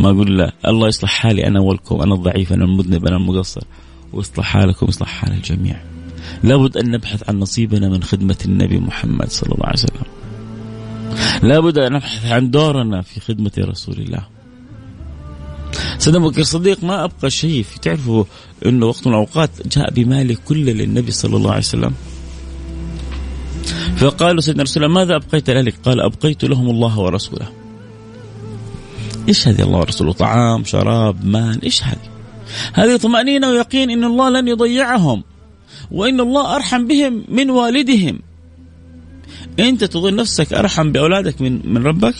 ما 0.00 0.10
أقول 0.10 0.38
لا. 0.38 0.52
الله 0.66 0.88
يصلح 0.88 1.10
حالي 1.10 1.46
أنا 1.46 1.60
ولكم 1.60 2.00
أنا 2.00 2.14
الضعيف 2.14 2.52
أنا 2.52 2.64
المذنب 2.64 3.06
أنا 3.06 3.16
المقصر. 3.16 3.62
ويصلح 4.12 4.44
حالكم 4.44 4.86
ويصلح 4.86 5.08
حال 5.08 5.32
الجميع. 5.32 5.80
لابد 6.42 6.76
أن 6.76 6.90
نبحث 6.90 7.28
عن 7.28 7.38
نصيبنا 7.38 7.88
من 7.88 8.02
خدمة 8.02 8.36
النبي 8.44 8.78
محمد 8.78 9.30
صلى 9.30 9.52
الله 9.54 9.66
عليه 9.66 9.78
وسلم. 9.78 10.06
لابد 11.42 11.78
أن 11.78 11.92
نبحث 11.92 12.26
عن 12.26 12.50
دورنا 12.50 13.02
في 13.02 13.20
خدمة 13.20 13.52
رسول 13.58 13.94
الله. 13.98 14.26
سيدنا 15.98 16.18
أبو 16.18 16.30
بكر 16.30 16.40
الصديق 16.40 16.84
ما 16.84 17.04
أبقى 17.04 17.30
شيء 17.30 17.64
تعرفوا 17.82 18.24
انه 18.66 18.86
وقت 18.86 19.06
من 19.06 19.12
الأوقات 19.12 19.50
جاء 19.78 19.90
بماله 19.90 20.36
كله 20.48 20.72
للنبي 20.72 21.10
صلى 21.10 21.36
الله 21.36 21.50
عليه 21.50 21.60
وسلم. 21.60 21.94
فقالوا 23.96 24.40
سيدنا 24.40 24.62
رسول 24.62 24.84
الله 24.84 24.94
ماذا 24.94 25.16
أبقيت 25.16 25.50
لك؟ 25.50 25.74
قال 25.84 26.00
أبقيت 26.00 26.44
لهم 26.44 26.70
الله 26.70 26.98
ورسوله. 26.98 27.65
إيش 29.28 29.48
هذه 29.48 29.62
الله 29.62 29.78
ورسوله؟ 29.78 30.12
طعام 30.12 30.64
شراب 30.64 31.24
مال 31.24 31.62
إيش 31.62 31.84
هذه؟ 31.84 32.08
هذه 32.74 32.96
طمأنينة 32.96 33.48
ويقين 33.48 33.90
إن 33.90 34.04
الله 34.04 34.30
لن 34.30 34.48
يضيعهم 34.48 35.22
وإن 35.90 36.20
الله 36.20 36.56
أرحم 36.56 36.86
بهم 36.86 37.24
من 37.28 37.50
والدهم. 37.50 38.18
أنت 39.58 39.84
تظن 39.84 40.16
نفسك 40.16 40.52
أرحم 40.52 40.92
بأولادك 40.92 41.40
من 41.40 41.72
من 41.72 41.86
ربك؟ 41.86 42.14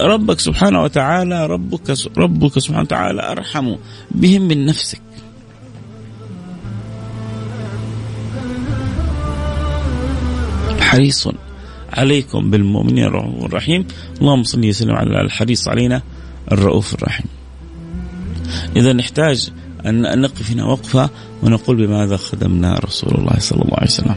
ربك 0.00 0.40
سبحانه 0.40 0.82
وتعالى 0.82 1.46
ربك 1.46 1.94
ربك 2.18 2.58
سبحانه 2.58 2.82
وتعالى 2.82 3.32
أرحم 3.32 3.74
بهم 4.10 4.42
من 4.42 4.66
نفسك. 4.66 5.02
حريص. 10.80 11.28
عليكم 11.92 12.50
بالمؤمنين 12.50 13.04
الرؤوف 13.04 13.44
الرحيم. 13.44 13.86
اللهم 14.20 14.42
صل 14.42 14.68
وسلم 14.68 14.94
على 14.94 15.20
الحريص 15.20 15.68
علينا 15.68 16.02
الرؤوف 16.52 16.94
الرحيم. 16.94 17.26
إذا 18.76 18.92
نحتاج 18.92 19.50
أن 19.86 20.20
نقف 20.20 20.50
هنا 20.50 20.64
وقفة 20.64 21.10
ونقول 21.42 21.86
بماذا 21.86 22.16
خدمنا 22.16 22.74
رسول 22.74 23.14
الله 23.14 23.38
صلى 23.38 23.62
الله 23.62 23.74
عليه 23.74 23.90
وسلم. 23.90 24.14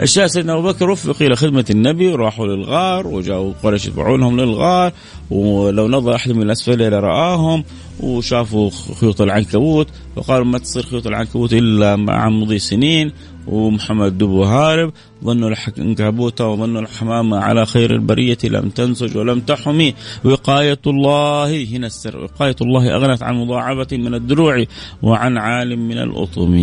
الشاهد 0.00 0.26
سيدنا 0.26 0.52
أبو 0.52 0.62
بكر 0.62 0.90
وفق 0.90 1.22
إلى 1.22 1.36
خدمة 1.36 1.64
النبي 1.70 2.08
وراحوا 2.08 2.46
للغار 2.46 3.06
وجاءوا 3.06 3.52
قريش 3.62 3.86
يتبعونهم 3.86 4.40
للغار 4.40 4.92
ولو 5.30 5.88
نظر 5.88 6.14
أحد 6.14 6.32
من 6.32 6.42
الأسفل 6.42 6.90
لرآهم 6.90 7.64
وشافوا 8.00 8.70
خيوط 9.00 9.20
العنكبوت 9.20 9.88
وقالوا 10.16 10.44
ما 10.46 10.58
تصير 10.58 10.82
خيوط 10.82 11.06
العنكبوت 11.06 11.52
إلا 11.52 11.96
مع 11.96 12.28
مضي 12.28 12.58
سنين 12.58 13.12
ومحمد 13.46 14.18
دبو 14.18 14.44
هارب 14.44 14.92
ظنوا 15.24 15.50
العنكبوت 15.50 16.40
وظنوا 16.40 16.80
الحمامة 16.80 17.38
على 17.38 17.66
خير 17.66 17.94
البرية 17.94 18.38
لم 18.44 18.68
تنسج 18.68 19.16
ولم 19.16 19.40
تحمي. 19.40 19.94
وقاية 20.24 20.80
الله 20.86 21.64
هنا 21.64 21.86
السر 21.86 22.16
وقاية 22.16 22.56
الله 22.60 22.94
أغنت 22.94 23.22
عن 23.22 23.34
مضاعبة 23.34 23.86
من 23.92 24.14
الدروع 24.14 24.64
وعن 25.02 25.38
عالم 25.38 25.88
من 25.88 25.98
الأطم. 25.98 26.56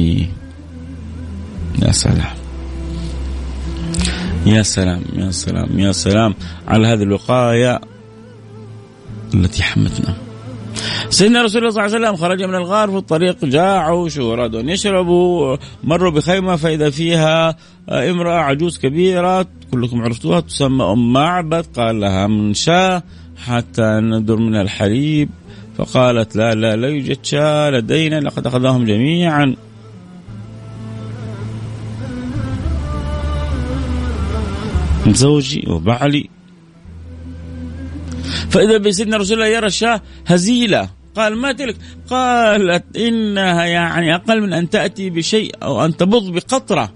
يا 1.81 1.91
سلام. 1.91 2.35
يا 4.45 4.63
سلام 4.63 5.01
يا 5.15 5.31
سلام 5.31 5.79
يا 5.79 5.91
سلام 5.91 6.35
على 6.67 6.87
هذه 6.87 7.03
الوقاية 7.03 7.81
التي 9.33 9.63
حمتنا. 9.63 10.15
سيدنا 11.09 11.41
رسول 11.41 11.61
الله 11.61 11.71
صلى 11.71 11.85
الله 11.85 11.95
عليه 11.95 12.05
وسلم 12.07 12.15
خرج 12.15 12.43
من 12.43 12.55
الغار 12.55 12.91
في 12.91 12.97
الطريق 12.97 13.45
جاعوا 13.45 14.09
شو 14.09 14.33
أرادوا 14.33 14.59
أن 14.59 14.69
يشربوا 14.69 15.57
مروا 15.83 16.11
بخيمة 16.11 16.55
فإذا 16.55 16.89
فيها 16.89 17.55
امرأة 17.89 18.39
عجوز 18.39 18.77
كبيرة 18.77 19.45
كلكم 19.71 20.01
عرفتوها 20.01 20.39
تسمى 20.39 20.85
أم 20.85 21.13
معبد 21.13 21.65
قال 21.75 21.99
لها 21.99 22.27
من 22.27 22.53
شاء 22.53 23.03
حتى 23.45 23.99
ندر 24.01 24.35
من 24.35 24.55
الحليب 24.55 25.29
فقالت 25.77 26.35
لا 26.35 26.55
لا 26.55 26.75
لا 26.75 26.87
يوجد 26.87 27.17
شاة 27.23 27.69
لدينا 27.69 28.19
لقد 28.19 28.47
أخذهم 28.47 28.85
جميعا. 28.85 29.55
زوجي 35.07 35.65
وبعلي 35.67 36.29
فإذا 38.53 38.77
بسيدنا 38.77 39.17
رسول 39.17 39.37
الله 39.37 39.47
يرى 39.47 39.67
الشاة 39.67 40.01
هزيلة 40.27 40.89
قال 41.15 41.37
ما 41.37 41.51
تلك؟ 41.51 41.75
قالت 42.09 42.97
إنها 42.97 43.65
يعني 43.65 44.15
أقل 44.15 44.41
من 44.41 44.53
أن 44.53 44.69
تأتي 44.69 45.09
بشيء 45.09 45.55
أو 45.63 45.85
أن 45.85 45.97
تبض 45.97 46.31
بقطرة. 46.31 46.93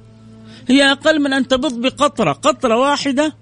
هي 0.70 0.92
أقل 0.92 1.22
من 1.22 1.34
أن 1.34 1.48
تبض 1.48 1.82
بقطرة 1.82 2.32
قطرة 2.32 2.78
واحدة 2.78 3.36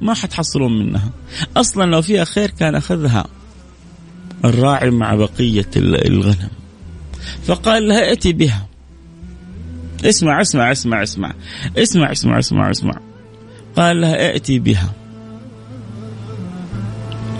ما 0.00 0.14
حتحصلون 0.14 0.78
منها. 0.78 1.10
أصلا 1.56 1.84
لو 1.90 2.02
فيها 2.02 2.24
خير 2.24 2.50
كان 2.50 2.74
أخذها 2.74 3.26
الراعي 4.44 4.90
مع 4.90 5.14
بقية 5.14 5.70
الغنم. 5.76 6.50
فقال 7.44 7.88
لها 7.88 8.08
ائتي 8.10 8.32
بها. 8.32 8.66
اسمع 10.04 10.40
اسمع 10.40 10.72
اسمع 10.72 11.02
اسمع 11.02 11.34
اسمع 11.78 12.12
اسمع 12.12 12.38
اسمع 12.38 12.70
اسمع. 12.70 13.00
قال 13.76 14.00
لها 14.00 14.30
ائتي 14.30 14.58
بها. 14.58 14.92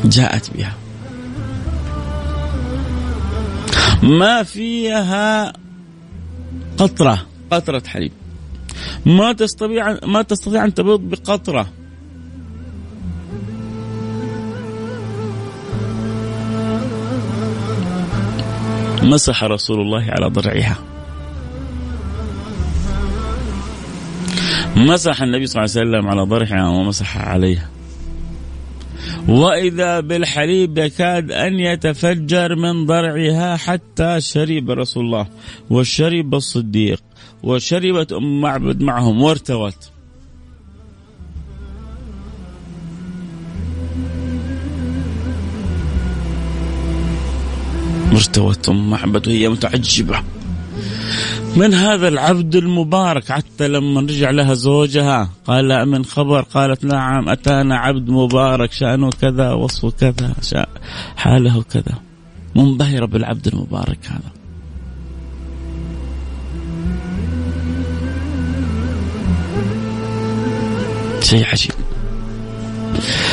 جاءت 0.05 0.51
بها. 0.57 0.75
ما 4.03 4.43
فيها 4.43 5.53
قطرة. 6.79 7.27
قطرة 7.51 7.83
حليب. 7.87 8.13
ما 9.07 9.33
تستطيع 9.33 9.99
ما 10.07 10.23
تستطيع 10.23 10.65
أن 10.65 10.75
تبيض 10.75 11.01
بقطرة. 11.01 11.71
مسح 19.03 19.45
رسول 19.45 19.81
الله 19.81 20.05
على 20.09 20.27
ضرعها. 20.27 20.79
مسح 24.77 25.23
النبي 25.23 25.47
صلى 25.47 25.65
الله 25.65 25.73
عليه 25.77 25.91
وسلم 25.91 26.09
على 26.09 26.23
ضرعها 26.23 26.69
ومسح 26.69 27.19
عليها. 27.19 27.69
وإذا 29.29 30.01
بالحليب 30.01 30.79
يكاد 30.79 31.33
أن 31.33 31.61
يتفجر 31.61 32.57
من 32.57 32.87
ضرعها 32.87 33.57
حتى 33.57 34.21
شرب 34.21 34.71
رسول 34.71 35.05
الله 35.05 35.27
وشرب 35.71 36.35
الصديق 36.35 37.03
وشربت 37.43 38.13
أم 38.13 38.41
معبد 38.41 38.83
معهم 38.83 39.23
وارتوت. 39.23 39.91
ارتوت 48.13 48.69
أم 48.69 48.91
معبد 48.91 49.29
وهي 49.29 49.49
متعجبة. 49.49 50.23
من 51.57 51.75
هذا 51.75 52.09
العبد 52.09 52.57
المبارك 52.57 53.33
حتى 53.33 53.69
لما 53.69 54.01
رجع 54.01 54.31
لها 54.31 54.55
زوجها؟ 54.55 55.31
قال 55.47 55.89
من 55.89 56.05
خبر. 56.05 56.41
قالت 56.41 56.85
نعم 56.85 57.29
أتانا 57.29 57.77
عبد 57.79 58.11
مبارك 58.11 58.73
شأنه 58.73 59.11
كذا 59.11 59.53
وصفه 59.53 59.91
كذا 59.91 60.67
حاله 61.17 61.63
كذا. 61.63 61.99
منبهرة 62.57 63.07
بالعبد 63.07 63.47
المبارك 63.47 63.99
هذا. 64.07 64.33
شيء 71.21 71.45
عجيب. 71.45 71.73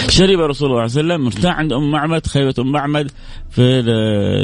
شرب 0.09 0.39
رسول 0.39 0.41
الله 0.41 0.53
صلى 0.53 0.67
الله 0.67 0.81
عليه 0.81 0.91
وسلم 0.91 1.25
ارتاح 1.25 1.55
عند 1.55 1.73
أم 1.73 1.91
معمد 1.91 2.27
خيبة 2.27 2.53
أم 2.59 2.71
معمد 2.71 3.11
في 3.49 3.79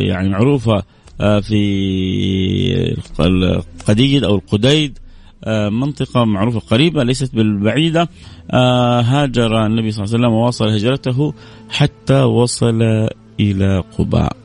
يعني 0.08 0.30
معروفة 0.30 0.84
في 1.18 2.96
القديد 3.20 4.24
أو 4.24 4.36
القديد 4.36 5.00
آه، 5.46 5.70
منطقة 5.70 6.26
معروفة 6.26 6.60
قريبة 6.60 7.04
ليست 7.04 7.36
بالبعيدة. 7.36 8.10
آه، 8.52 9.02
هاجر 9.02 9.66
النبي 9.66 9.92
صلى 9.92 10.04
الله 10.04 10.16
عليه 10.16 10.26
وسلم 10.26 10.34
وواصل 10.34 10.68
هجرته 10.68 11.34
حتى 11.70 12.22
وصل 12.22 13.08
إلى 13.40 13.84
قباء. 13.98 14.38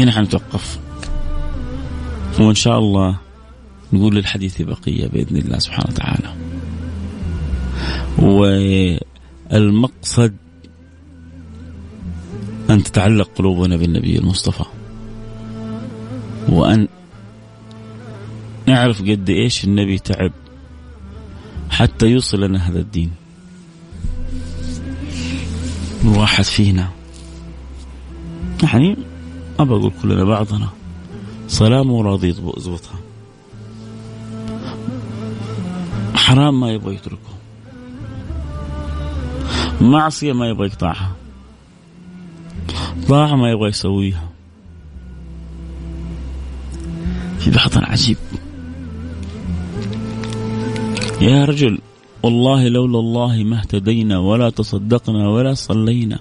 هنا 0.00 0.12
حنتوقف. 0.12 0.80
وإن 2.40 2.54
شاء 2.54 2.78
الله 2.78 3.18
نقول 3.92 4.14
للحديث 4.14 4.62
بقية 4.62 5.06
بإذن 5.06 5.36
الله 5.36 5.58
سبحانه 5.58 5.86
وتعالى. 5.90 6.34
والمقصد 9.52 10.36
أن 12.70 12.82
تتعلق 12.82 13.30
قلوبنا 13.36 13.76
بالنبي 13.76 14.18
المصطفى. 14.18 14.64
وأن 16.48 16.88
نعرف 18.66 19.02
قد 19.02 19.30
إيش 19.30 19.64
النبي 19.64 19.98
تعب 19.98 20.32
حتى 21.70 22.06
يوصل 22.06 22.40
لنا 22.40 22.68
هذا 22.68 22.80
الدين. 22.80 23.10
الواحد 26.04 26.44
فينا. 26.44 26.88
يعني 28.62 28.96
ما 29.58 29.64
بقول 29.64 29.92
كلنا 30.02 30.24
بعضنا. 30.24 30.68
صلاة 31.48 32.02
راضي 32.02 32.28
يضبطها 32.28 33.00
حرام 36.14 36.60
ما 36.60 36.70
يبغى 36.70 36.94
يتركه. 36.94 37.32
معصية 39.80 40.32
ما 40.32 40.48
يبغى 40.48 40.66
يقطعها. 40.66 41.12
طاعة 43.08 43.36
ما 43.36 43.50
يبغى 43.50 43.68
يسويها. 43.68 44.28
في 47.38 47.50
لحظة 47.50 47.80
عجيب. 47.84 48.16
يا 51.20 51.44
رجل 51.44 51.78
والله 52.22 52.68
لولا 52.68 52.98
الله 52.98 53.44
ما 53.44 53.58
اهتدينا 53.58 54.18
ولا 54.18 54.50
تصدقنا 54.50 55.28
ولا 55.28 55.54
صلينا. 55.54 56.18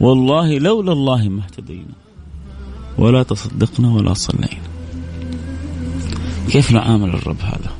والله 0.00 0.58
لولا 0.58 0.92
الله 0.92 1.28
ما 1.28 1.42
اهتدينا 1.42 1.94
ولا 2.98 3.22
تصدقنا 3.22 3.92
ولا 3.92 4.14
صلينا. 4.14 4.70
كيف 6.50 6.72
نعامل 6.72 7.08
الرب 7.08 7.40
هذا؟ 7.40 7.70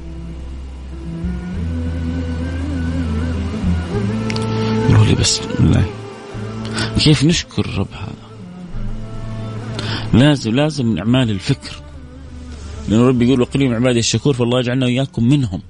قولوا 4.89 5.05
لي 5.05 5.15
بس 5.15 5.41
بالله 5.59 5.87
كيف 6.99 7.25
نشكر 7.25 7.65
الرب 7.65 7.93
هذا؟ 7.93 8.30
لازم 10.15 10.55
لازم 10.55 10.87
من 10.87 10.99
أعمال 10.99 11.31
الفكر. 11.31 11.83
لأن 12.89 13.01
ربي 13.01 13.27
يقول 13.27 13.41
وقليل 13.41 13.69
من 13.69 13.75
عبادي 13.75 13.99
الشكور 13.99 14.35
فالله 14.35 14.61
يجعلنا 14.61 14.87
وإياكم 14.87 15.29
منهم. 15.29 15.61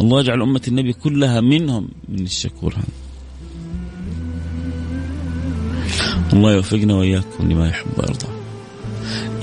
الله 0.00 0.20
يجعل 0.20 0.42
أمة 0.42 0.60
النبي 0.68 0.92
كلها 0.92 1.40
منهم. 1.40 1.88
من 2.08 2.22
الشكور 2.22 2.74
هذا. 2.74 2.84
الله 6.32 6.52
يوفقنا 6.52 6.94
وإياكم 6.94 7.52
لما 7.52 7.68
يحب 7.68 7.86
ويرضى. 7.96 8.26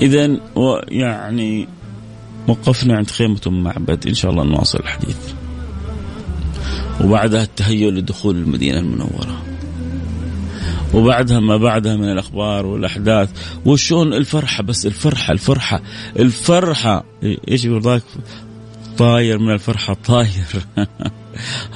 إذا 0.02 0.40
يعني 0.88 1.68
وقفنا 2.48 2.96
عند 2.96 3.10
خيمة 3.10 3.40
معبد. 3.46 4.06
إن 4.06 4.14
شاء 4.14 4.30
الله 4.30 4.44
نواصل 4.44 4.78
الحديث. 4.78 5.16
وبعدها 7.04 7.42
التهيؤ 7.42 7.90
لدخول 7.90 8.36
المدينة 8.36 8.78
المنورة. 8.78 9.42
وبعدها 10.94 11.40
ما 11.40 11.56
بعدها 11.56 11.96
من 11.96 12.12
الأخبار 12.12 12.66
والأحداث. 12.66 13.30
وشون 13.66 14.14
الفرحة؟ 14.14 14.62
بس 14.62 14.86
الفرحة 14.86 15.32
الفرحة 15.32 15.82
الفرحة. 16.18 17.04
إيش 17.48 17.64
يقول 17.64 18.00
طاير 18.98 19.38
من 19.38 19.50
الفرحة 19.50 19.94
طاير. 19.94 20.66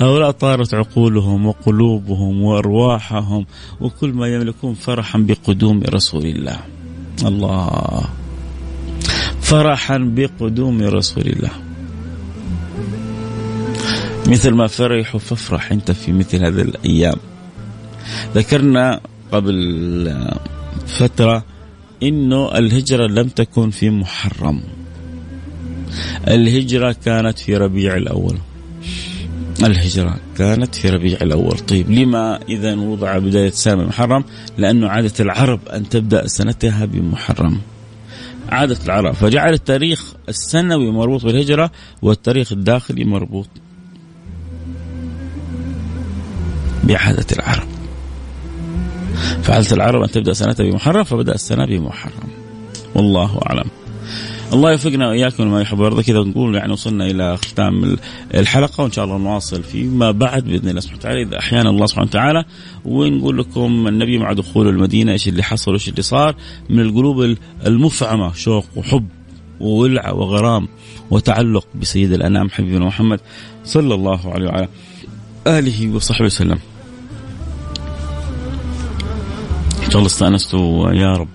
هؤلاء 0.00 0.30
طارت 0.30 0.74
عقولهم 0.74 1.46
وقلوبهم 1.46 2.42
وأرواحهم 2.42 3.46
وكل 3.80 4.12
ما 4.12 4.28
يملكون 4.28 4.74
فرحا 4.74 5.18
بقدوم 5.18 5.82
رسول 5.82 6.26
الله. 6.26 6.58
الله. 7.24 8.04
فرحا 9.40 9.98
بقدوم 9.98 10.82
رسول 10.82 11.26
الله. 11.26 11.50
مثل 14.26 14.54
ما 14.54 14.66
فرحوا 14.66 15.20
فافرح 15.20 15.72
أنت 15.72 15.90
في 15.90 16.12
مثل 16.12 16.44
هذه 16.44 16.62
الأيام. 16.62 17.16
ذكرنا 18.34 19.00
قبل 19.32 20.28
فترة 20.86 21.44
إنه 22.02 22.58
الهجرة 22.58 23.06
لم 23.06 23.28
تكن 23.28 23.70
في 23.70 23.90
محرم. 23.90 24.62
الهجرة 26.28 26.96
كانت 27.04 27.38
في 27.38 27.56
ربيع 27.56 27.96
الأول. 27.96 28.38
الهجرة 29.62 30.16
كانت 30.38 30.74
في 30.74 30.88
ربيع 30.88 31.18
الأول. 31.22 31.58
طيب 31.58 31.90
لما 31.90 32.38
إذا 32.48 32.74
وضع 32.74 33.18
بداية 33.18 33.50
سامي 33.50 33.84
محرم؟ 33.84 34.24
لأنه 34.58 34.88
عادة 34.88 35.12
العرب 35.20 35.68
أن 35.68 35.88
تبدأ 35.88 36.26
سنتها 36.26 36.84
بمحرم. 36.84 37.60
عادة 38.48 38.78
العرب. 38.84 39.14
فجعل 39.14 39.52
التاريخ 39.52 40.14
السنوي 40.28 40.90
مربوط 40.90 41.24
بالهجرة 41.24 41.70
والتاريخ 42.02 42.52
الداخلي 42.52 43.04
مربوط 43.04 43.48
بعادة 46.84 47.26
العرب. 47.32 47.71
فعلت 49.42 49.72
العرب 49.72 50.02
أن 50.02 50.10
تبدأ 50.10 50.32
سنتها 50.32 50.70
بمحرم 50.70 51.04
فبدأ 51.04 51.34
السنة 51.34 51.66
بمحرم. 51.66 52.28
والله 52.94 53.40
أعلم. 53.46 53.70
الله 54.52 54.72
يوفقنا 54.72 55.08
وإياكم 55.08 55.50
ما 55.50 55.60
يحب 55.60 55.78
ويرضى. 55.78 56.02
كذا 56.02 56.18
نقول 56.18 56.54
يعني 56.54 56.72
وصلنا 56.72 57.06
إلى 57.06 57.36
ختام 57.36 57.96
الحلقة 58.34 58.82
وإن 58.82 58.92
شاء 58.92 59.04
الله 59.04 59.18
نواصل 59.18 59.62
فيما 59.62 60.10
بعد 60.10 60.44
بإذن 60.44 60.68
الله 60.68 60.80
سبحانه 60.80 61.00
وتعالى. 61.00 61.22
إذا 61.22 61.38
أحيانا 61.38 61.70
الله 61.70 61.86
سبحانه 61.86 62.08
وتعالى 62.08 62.44
ونقول 62.84 63.38
لكم 63.38 63.88
النبي 63.88 64.18
مع 64.18 64.32
دخول 64.32 64.68
المدينة 64.68 65.12
إيش 65.12 65.28
اللي 65.28 65.42
حصل 65.42 65.70
وإيش 65.70 65.88
اللي 65.88 66.02
صار. 66.02 66.34
من 66.70 66.80
القلوب 66.80 67.36
المفعمة 67.66 68.32
شوق 68.32 68.64
وحب 68.76 69.06
وولع 69.60 70.10
وغرام 70.10 70.68
وتعلق 71.10 71.66
بسيد 71.80 72.12
الأنام 72.12 72.50
حبيبنا 72.50 72.86
محمد 72.86 73.20
صلى 73.64 73.94
الله 73.94 74.32
عليه 74.32 74.46
وعلى 74.46 74.68
آله 75.46 75.94
وصحبه 75.94 76.26
وسلم. 76.26 76.58
شاء 79.92 79.98
الله 79.98 80.10
استأنستوا 80.10 80.92
يا 80.92 81.12
رب. 81.12 81.28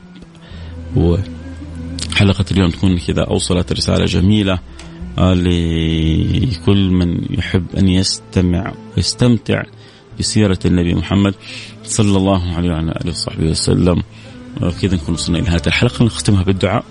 وحلقة 0.95 2.45
اليوم 2.51 2.69
تكون 2.69 2.97
كذا 2.97 3.23
اوصلت 3.23 3.71
رسالة 3.71 4.05
جميلة 4.05 4.59
آه، 5.19 5.33
لكل 5.33 6.89
من 6.89 7.37
يحب 7.37 7.65
أن 7.77 7.87
يستمع 7.87 8.73
ويستمتع 8.95 9.63
بسيرة 10.19 10.59
النبي 10.65 10.95
محمد 10.95 11.33
صلى 11.83 12.17
الله 12.17 12.55
عليه 12.55 12.69
وعلى 12.69 12.91
آله 12.91 13.11
وصحبه 13.11 13.49
وسلم. 13.49 14.03
كذا 14.81 14.95
نكون 14.95 15.13
وصلنا 15.13 15.39
إلى 15.39 15.49
هذه 15.49 15.67
الحلقة. 15.67 16.05
نختمها 16.05 16.43
بالدعاء. 16.43 16.85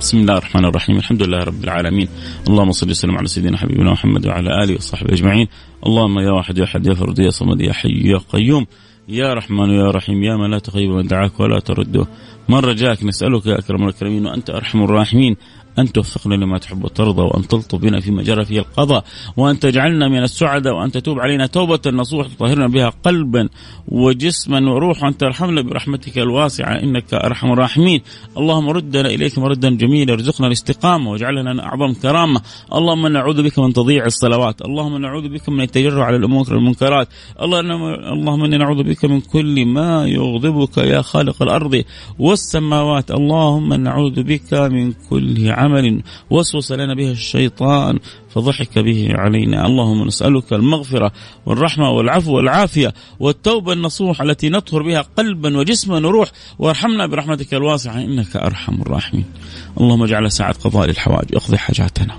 بسم 0.00 0.18
الله 0.18 0.38
الرحمن 0.38 0.64
الرحيم. 0.64 0.96
الحمد 0.96 1.22
لله 1.22 1.38
رب 1.44 1.64
العالمين. 1.64 2.08
اللهم 2.48 2.72
صل 2.72 2.90
وسلم 2.90 3.16
على 3.16 3.28
سيدنا 3.28 3.58
حبيبنا 3.58 3.92
محمد 3.92 4.26
وعلى 4.26 4.64
آله 4.64 4.74
وصحبه 4.76 5.12
أجمعين. 5.12 5.48
اللهم 5.86 6.18
يا 6.18 6.30
واحد 6.30 6.58
يا 6.58 6.64
أحد 6.64 6.86
يا 6.86 6.94
فرد 6.94 7.18
يا 7.18 7.30
صمد 7.30 7.60
يا 7.60 7.72
حي 7.72 7.88
يا 7.88 8.18
قيوم. 8.32 8.66
يا 9.08 9.34
رحمن 9.34 9.70
يا 9.70 9.90
رحيم 9.90 10.22
يا 10.22 10.36
من 10.36 10.50
لا 10.50 10.58
تخيب 10.58 10.90
من 10.90 11.06
دعاك 11.06 11.40
ولا 11.40 11.60
ترده. 11.60 12.06
من 12.48 12.58
رجاك 12.58 13.04
نسألك 13.04 13.46
يا 13.46 13.58
أكرم 13.58 13.84
الأكرمين 13.84 14.26
وأنت 14.26 14.50
أرحم 14.50 14.82
الراحمين. 14.82 15.36
أن 15.78 15.92
توفقنا 15.92 16.34
لما 16.34 16.58
تحب 16.58 16.84
وترضى 16.84 17.22
وأن 17.22 17.48
تلطف 17.48 17.78
بنا 17.78 18.00
فيما 18.00 18.22
جرى 18.22 18.44
فيه 18.44 18.58
القضاء 18.58 19.04
وأن 19.36 19.58
تجعلنا 19.58 20.08
من 20.08 20.22
السعداء 20.22 20.74
وأن 20.74 20.92
تتوب 20.92 21.18
علينا. 21.18 21.46
توبة 21.46 21.80
نصوح 21.86 22.26
تطهرنا 22.26 22.66
بها 22.68 22.92
قلبا 23.04 23.48
وجسما 23.88 24.70
وروحا. 24.70 25.02
وأن 25.02 25.16
ترحمنا 25.16 25.62
برحمتك 25.62 26.18
الواسعة 26.18 26.82
إنك 26.82 27.14
أرحم 27.14 27.52
الراحمين. 27.52 28.00
اللهم 28.36 28.70
ردنا 28.70 29.08
إليك 29.08 29.38
مردا 29.38 29.70
جميلا 29.70 30.12
ارزقنا 30.12 30.46
الاستقامة 30.46 31.10
واجعلنا 31.10 31.52
لنا 31.52 31.62
أعظم 31.62 31.92
كرامة. 31.92 32.40
اللهم 32.74 33.06
نعوذ 33.06 33.42
بك 33.42 33.58
من 33.58 33.72
تضييع 33.72 34.06
الصلوات 34.06 34.62
اللهم 34.62 34.96
نعوذ 34.96 35.28
بك 35.28 35.48
من 35.48 35.60
التجرع 35.60 36.04
على 36.04 36.16
الأمور 36.16 36.54
والمنكرات. 36.54 37.08
اللهم 37.42 38.44
إنا 38.44 38.56
نعوذ 38.56 38.82
بك 38.82 39.04
من 39.04 39.20
كل 39.20 39.66
ما 39.66 40.06
يغضبك 40.06 40.78
يا 40.78 41.02
خالق 41.02 41.42
الأرض 41.42 41.84
والسماوات. 42.18 43.10
اللهم 43.10 43.74
نعوذ 43.74 44.22
بك 44.22 44.54
من 44.54 44.92
كل 45.10 45.48
عمل 45.62 46.02
وسوس 46.30 46.72
لنا 46.72 46.94
به 46.94 47.10
الشيطان 47.10 47.98
فضحك 48.34 48.78
به 48.78 49.08
علينا. 49.10 49.66
اللهم 49.66 50.06
نسألك 50.06 50.52
المغفرة 50.52 51.12
والرحمة 51.46 51.90
والعفو 51.90 52.36
والعافية 52.36 52.94
والتوبة 53.20 53.72
النصوح 53.72 54.22
التي 54.22 54.48
نطهر 54.48 54.82
بها 54.82 55.04
قلبا 55.16 55.58
وجسما 55.58 56.06
وروح. 56.06 56.28
وارحمنا 56.58 57.06
برحمتك 57.06 57.54
الواسعة 57.54 58.00
إنك 58.00 58.36
أرحم 58.36 58.82
الراحمين. 58.82 59.24
اللهم 59.80 60.02
اجعل 60.02 60.32
ساعة 60.32 60.54
قضاء 60.64 60.86
للحوائج 60.86 61.34
اقضي 61.34 61.58
حاجاتنا. 61.58 62.14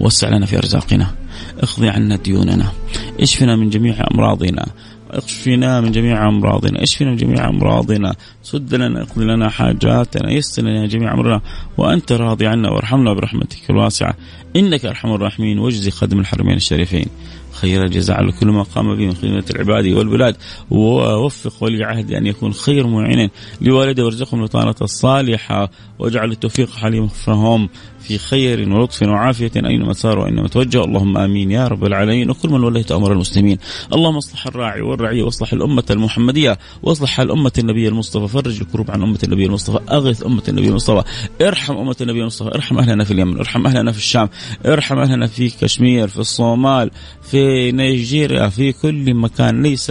وسع 0.00 0.28
لنا 0.28 0.46
في 0.46 0.58
أرزاقنا 0.58 1.14
اقضي 1.60 1.88
عنا 1.88 2.16
ديوننا 2.16 2.72
اشفنا 3.20 3.56
من 3.56 3.70
جميع 3.70 4.06
أمراضنا. 4.14 4.66
اشفنا 5.10 5.80
من 5.80 5.92
جميع 5.92 6.28
أمراضنا، 6.28 6.82
اشفنا 6.82 7.10
من 7.10 7.16
جميع 7.16 7.48
أمراضنا، 7.48 8.14
سد 8.42 8.74
لنا 8.74 9.02
اقضي 9.02 9.24
لنا 9.24 9.48
حاجاتنا، 9.48 10.30
يسر 10.32 10.62
لنا 10.62 10.86
جميع 10.86 11.14
أمرنا، 11.14 11.40
وأنت 11.78 12.12
راضي 12.12 12.46
عنا 12.46 12.70
وارحمنا 12.70 13.12
برحمتك 13.12 13.70
الواسعة، 13.70 14.14
إنك 14.56 14.84
أرحم 14.84 15.12
الراحمين 15.12 15.58
واجزي 15.58 15.90
خدم 15.90 16.18
الحرمين 16.18 16.56
الشريفين. 16.56 17.06
خير 17.52 17.84
الجزاء 17.84 18.16
على 18.16 18.32
كل 18.32 18.46
ما 18.46 18.62
قام 18.62 18.94
به 18.94 19.06
من 19.06 19.14
خدمة 19.14 19.44
العباد 19.50 19.86
والبلاد 19.86 20.36
ووفق 20.70 21.62
ولي 21.62 21.84
عهد 21.84 22.12
أن 22.12 22.26
يكون 22.26 22.52
خير 22.52 22.86
معين 22.86 23.30
لوالده 23.60 24.04
وارزقهم 24.04 24.40
البطانة 24.40 24.74
الصالحة 24.82 25.70
واجعل 25.98 26.30
التوفيق 26.30 26.70
حليم 26.74 27.08
فهم 27.08 27.68
في 28.06 28.18
خير 28.18 28.68
ولطف 28.68 29.02
وعافية 29.02 29.50
أينما 29.56 29.92
سار 29.92 30.18
وأينما 30.18 30.48
توجه. 30.48 30.84
اللهم 30.84 31.18
آمين. 31.18 31.50
يا 31.50 31.68
رب 31.68 31.84
العالمين. 31.84 32.30
وكل 32.30 32.48
من 32.48 32.64
وليت 32.64 32.92
أمر 32.92 33.12
المسلمين. 33.12 33.58
اللهم 33.92 34.16
اصلح 34.16 34.46
الراعي 34.46 34.80
والرعية 34.80 35.22
واصلح 35.22 35.52
الأمة 35.52 35.84
المحمدية 35.90 36.58
واصلح 36.82 37.10
حال 37.10 37.30
أمة 37.30 37.52
النبي 37.58 37.88
المصطفى. 37.88 38.28
فرج 38.28 38.60
الكروب 38.60 38.90
عن 38.90 39.02
أمة 39.02 39.18
النبي 39.24 39.46
المصطفى. 39.46 39.78
أغث 39.90 40.26
أمة 40.26 40.42
النبي 40.48 40.68
المصطفى. 40.68 41.02
ارحم 41.42 41.76
أمة 41.76 41.96
النبي 42.00 42.20
المصطفى. 42.20 42.54
ارحم 42.54 42.78
أهلنا 42.78 43.04
في 43.04 43.10
اليمن. 43.10 43.38
ارحم 43.38 43.66
أهلنا 43.66 43.92
في 43.92 43.98
الشام. 43.98 44.28
ارحم 44.66 44.98
أهلنا 44.98 45.26
في 45.26 45.50
كشمير 45.50 46.08
في 46.08 46.18
الصومال 46.18 46.90
في 47.22 47.72
نيجيريا 47.72 48.48
في 48.48 48.72
كل 48.72 49.14
مكان. 49.14 49.62
ليس 49.62 49.90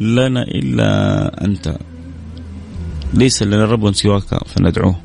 لنا 0.00 0.42
إلا 0.42 1.44
أنت. 1.44 1.76
ليس 3.14 3.42
لنا 3.42 3.64
رب 3.64 3.92
سواك 3.92 4.44
فندعوه 4.46 4.96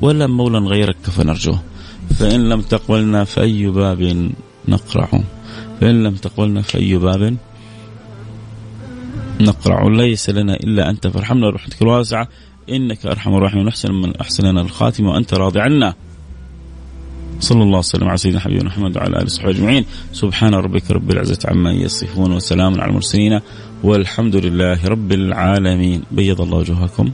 ولا 0.00 0.26
مولى 0.26 0.58
غيرك 0.58 0.96
فنرجوه. 1.02 1.73
فإن 2.10 2.48
لم 2.48 2.60
تقبلنا 2.60 3.24
فأي 3.24 3.66
باب 3.66 4.30
نقرع. 4.68 5.08
فإن 5.80 6.02
لم 6.02 6.14
تقبلنا 6.14 6.62
فأي 6.62 6.96
باب 6.96 7.36
نقرع. 9.40 9.88
ليس 9.88 10.30
لنا 10.30 10.54
إلا 10.54 10.90
أنت 10.90 11.06
فارحمنا 11.06 11.50
برحمتك 11.50 11.82
الواسعة. 11.82 12.28
إنك 12.70 13.06
أرحم 13.06 13.34
الراحمين. 13.34 13.68
أحسن 13.68 13.92
من 13.92 14.16
أحسن 14.16 14.46
لنا 14.46 14.60
الخاتمة 14.60 15.10
وأنت 15.10 15.34
راضي 15.34 15.60
عنا. 15.60 15.94
صلى 17.40 17.62
الله 17.62 17.78
وسلم 17.78 18.08
على 18.08 18.16
سيدنا 18.16 18.40
حبيبنا 18.40 18.68
محمد 18.68 18.96
وعلى 18.96 19.16
آله 19.16 19.24
وصحبه 19.24 19.50
أجمعين. 19.50 19.84
سبحان 20.12 20.54
ربك 20.54 20.90
رب 20.90 21.10
العزة 21.10 21.38
عما 21.44 21.72
يصفون 21.72 22.32
وسلام 22.32 22.80
على 22.80 22.90
المرسلين. 22.90 23.40
والحمد 23.82 24.36
لله 24.36 24.86
رب 24.86 25.12
العالمين. 25.12 26.02
بيض 26.12 26.40
الله 26.40 26.56
وجوهكم 26.56 27.10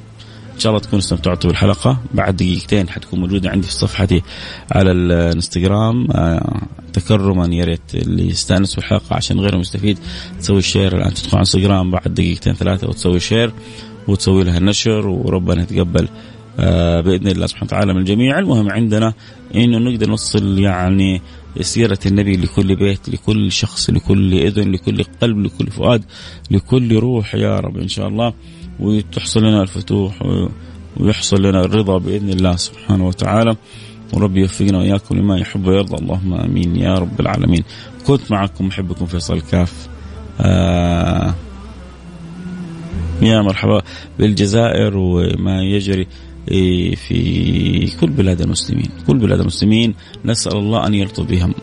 إن 0.61 0.63
شاء 0.63 0.71
الله 0.71 0.83
تكونوا 0.83 0.99
استمتعتوا 0.99 1.51
بالحلقة. 1.51 1.99
بعد 2.15 2.37
دقيقتين 2.37 2.89
حتكون 2.89 3.21
موجودة 3.21 3.51
عندي 3.51 3.67
في 3.67 3.73
صفحتي 3.73 4.23
على 4.73 4.93
الإنستغرام. 4.93 6.11
آه، 6.11 6.63
تكرما 6.93 7.55
يا 7.55 7.65
ريت 7.65 7.95
اللي 7.95 8.29
يستأنس 8.29 8.75
بالحلقة 8.75 9.17
عشان 9.17 9.41
غيرهم 9.41 9.61
يستفيد 9.61 9.99
تسوي 10.41 10.63
share 10.63 10.97
الآن 10.97 11.15
تدخل 11.15 11.31
على 11.31 11.41
انستغرام 11.41 11.91
بعد 11.91 12.15
دقيقتين 12.15 12.55
ثلاثة 12.55 12.89
وتسوي 12.89 13.21
share 13.21 13.53
وتسوي 14.09 14.45
لها 14.45 14.59
نشر. 14.59 15.09
وربنا 15.09 15.63
يتقبل 15.63 16.09
آه، 16.59 17.01
بإذن 17.01 17.29
الله 17.29 17.47
سبحانه 17.47 17.67
وتعالى 17.67 17.95
من 17.95 18.01
الجميع. 18.01 18.39
المهم 18.39 18.71
عندنا 18.71 19.15
إنه 19.55 19.79
نقدر 19.79 20.09
نوصل 20.09 20.59
يعني 20.59 21.23
سيرة 21.61 21.99
النبي 22.07 22.37
لكل 22.37 22.77
بيت 22.77 23.09
لكل 23.09 23.53
شخص 23.53 23.91
لكل 23.91 24.35
إذن 24.35 24.73
لكل 24.73 25.05
قلب 25.05 25.39
لكل 25.39 25.67
فؤاد 25.67 26.05
لكل 26.51 26.97
روح 26.97 27.35
يا 27.35 27.61
رب 27.61 27.79
إن 27.79 27.89
شاء 27.89 28.09
الله. 28.09 28.35
وتحصل 28.81 29.41
لنا 29.41 29.63
الفتوح 29.63 30.23
ويحصل 30.97 31.43
لنا 31.43 31.61
الرضا 31.61 31.99
بإذن 31.99 32.29
الله 32.31 32.57
سبحانه 32.57 33.07
وتعالى. 33.07 33.57
وربي 34.13 34.41
يوفقنا 34.41 34.79
وإياكم 34.79 35.17
لما 35.17 35.39
يحب 35.39 35.67
ويرضى. 35.67 35.97
اللهم 36.03 36.35
آمين 36.35 36.77
يا 36.77 36.95
رب 36.95 37.21
العالمين. 37.21 37.65
كنت 38.07 38.31
معكم 38.31 38.67
محبكم 38.67 39.07
فيصل 39.07 39.41
كاف. 39.41 39.89
آه 40.41 41.35
يا 43.23 43.43
مرحبا 43.43 43.83
بالجزائر 44.19 44.97
وما 44.97 45.63
يجري 45.63 46.07
في 46.97 47.97
كل 48.01 48.11
بلاد 48.11 48.41
المسلمين. 48.41 48.91
كل 49.07 49.19
بلاد 49.19 49.41
المسلمين 49.41 49.95
نسأل 50.25 50.57
الله 50.57 50.87
أن 50.87 50.95
يلطف 50.95 51.25
بهم 51.25 51.55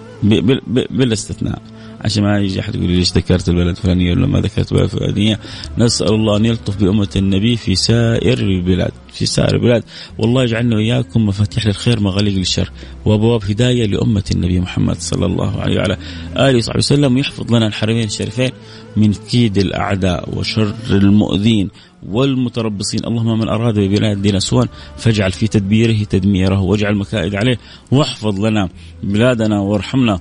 بلا 0.90 1.14
استثناء 1.14 1.62
عشان 2.08 2.24
ما 2.24 2.40
يجي 2.40 2.60
أحد 2.60 2.76
يقول 2.76 2.90
ليش 2.90 3.12
ذكرت 3.12 3.50
البلد 3.50 3.68
الفلانية 3.68 4.12
ولا 4.12 4.28
ما 4.28 4.40
ذكرت 4.40 4.72
البلد 4.72 4.84
الفلانية؟ 4.84 5.40
نسأل 5.78 6.14
الله 6.14 6.38
أن 6.38 6.46
يلطف 6.46 6.84
بأمة 6.84 7.10
النبي 7.16 7.58
في 7.58 7.76
سائر 7.76 8.40
البلاد 8.40 8.92
في 9.14 9.26
سائر 9.26 9.56
البلاد. 9.56 9.84
والله 10.18 10.44
يجعلنا 10.44 10.76
وإياكم 10.76 11.26
مفاتيح 11.26 11.66
للخير 11.66 12.00
مغاليق 12.00 12.34
للشر 12.34 12.72
وأبواب 13.06 13.44
هداية 13.44 13.86
لأمة 13.86 14.24
النبي 14.36 14.60
محمد 14.60 14.96
صلى 15.00 15.26
الله 15.26 15.62
عليه 15.62 15.78
وعلى 15.78 15.98
آله 16.38 16.58
وصحبه 16.58 16.78
وسلم 16.78 17.16
ويحفظ 17.16 17.54
لنا 17.54 17.68
الحرمين 17.68 18.04
الشريفين 18.04 18.52
من 18.98 19.14
كيد 19.14 19.58
الأعداء 19.58 20.38
وشر 20.38 20.76
المؤذين 20.92 21.70
والمتربصين. 22.10 23.06
اللهم 23.06 23.40
من 23.40 23.50
أراد 23.50 23.80
ببلادنا 23.80 24.40
سوءا 24.40 24.68
فاجعل 24.98 25.32
في 25.32 25.48
تدبيره 25.48 26.04
تدميره 26.04 26.62
واجعل 26.62 26.96
مكائد 26.96 27.36
عليه 27.36 27.58
واحفظ 27.92 28.46
لنا 28.46 28.70
بلادنا 29.04 29.60
وارحمنا. 29.60 30.20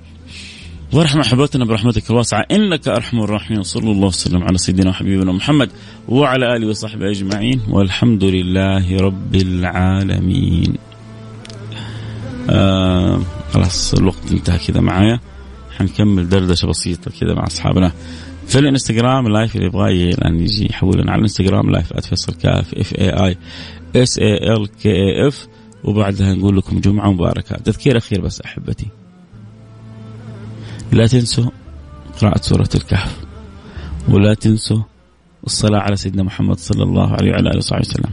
وارحم 0.92 1.20
احبتنا 1.20 1.64
برحمتك 1.64 2.10
الواسعة. 2.10 2.46
إنك 2.50 2.88
أرحم 2.88 3.20
الراحمين. 3.20 3.62
صلى 3.62 3.90
الله 3.90 4.06
وسلم 4.06 4.42
على 4.42 4.58
سيدنا 4.58 4.90
وحبيبنا 4.90 5.32
محمد 5.32 5.70
وعلى 6.08 6.56
آله 6.56 6.68
وصحبه 6.68 7.10
أجمعين. 7.10 7.60
والحمد 7.68 8.24
لله 8.24 8.96
رب 8.96 9.34
العالمين. 9.34 10.74
آه 12.50 13.20
خلاص 13.52 13.94
الوقت 13.94 14.32
انتهى 14.32 14.58
كذا 14.58 14.80
معايا. 14.80 15.20
حنكمل 15.78 16.28
دردشة 16.28 16.66
بسيطة 16.66 17.10
كذا 17.20 17.34
مع 17.34 17.44
أصحابنا. 17.44 17.92
في 18.46 18.58
الإنستغرام 18.58 19.28
live 19.28 19.56
اللي 19.56 19.66
يبغى 19.66 20.10
الآن 20.10 20.40
يجي 20.40 20.66
يحولنا 20.70 21.12
على 21.12 21.18
الإنستغرام 21.18 21.70
live 21.70 21.92
@فيصل 21.92 22.34
كاف 22.34 22.74
F 22.74 22.94
A 22.94 23.10
I 23.10 23.36
S 23.96 24.18
A 24.18 24.54
L 24.54 24.68
K 24.82 25.28
F 25.28 25.46
وبعدها 25.84 26.34
نقول 26.34 26.56
لكم 26.56 26.80
جمعة 26.80 27.12
مباركة. 27.12 27.56
تذكير 27.56 27.96
أخير 27.96 28.20
بس 28.20 28.40
أحبتي. 28.40 28.86
لا 30.92 31.06
تنسوا 31.06 31.50
قراءة 32.20 32.40
سورة 32.40 32.68
الكهف 32.74 33.16
ولا 34.08 34.34
تنسوا 34.34 34.82
الصلاة 35.46 35.80
على 35.80 35.96
سيدنا 35.96 36.22
محمد 36.22 36.58
صلى 36.58 36.82
الله 36.82 37.12
عليه 37.12 37.30
وعلى 37.30 37.50
آله 37.50 37.58
وصحبه 37.58 37.80
وسلم. 37.80 38.12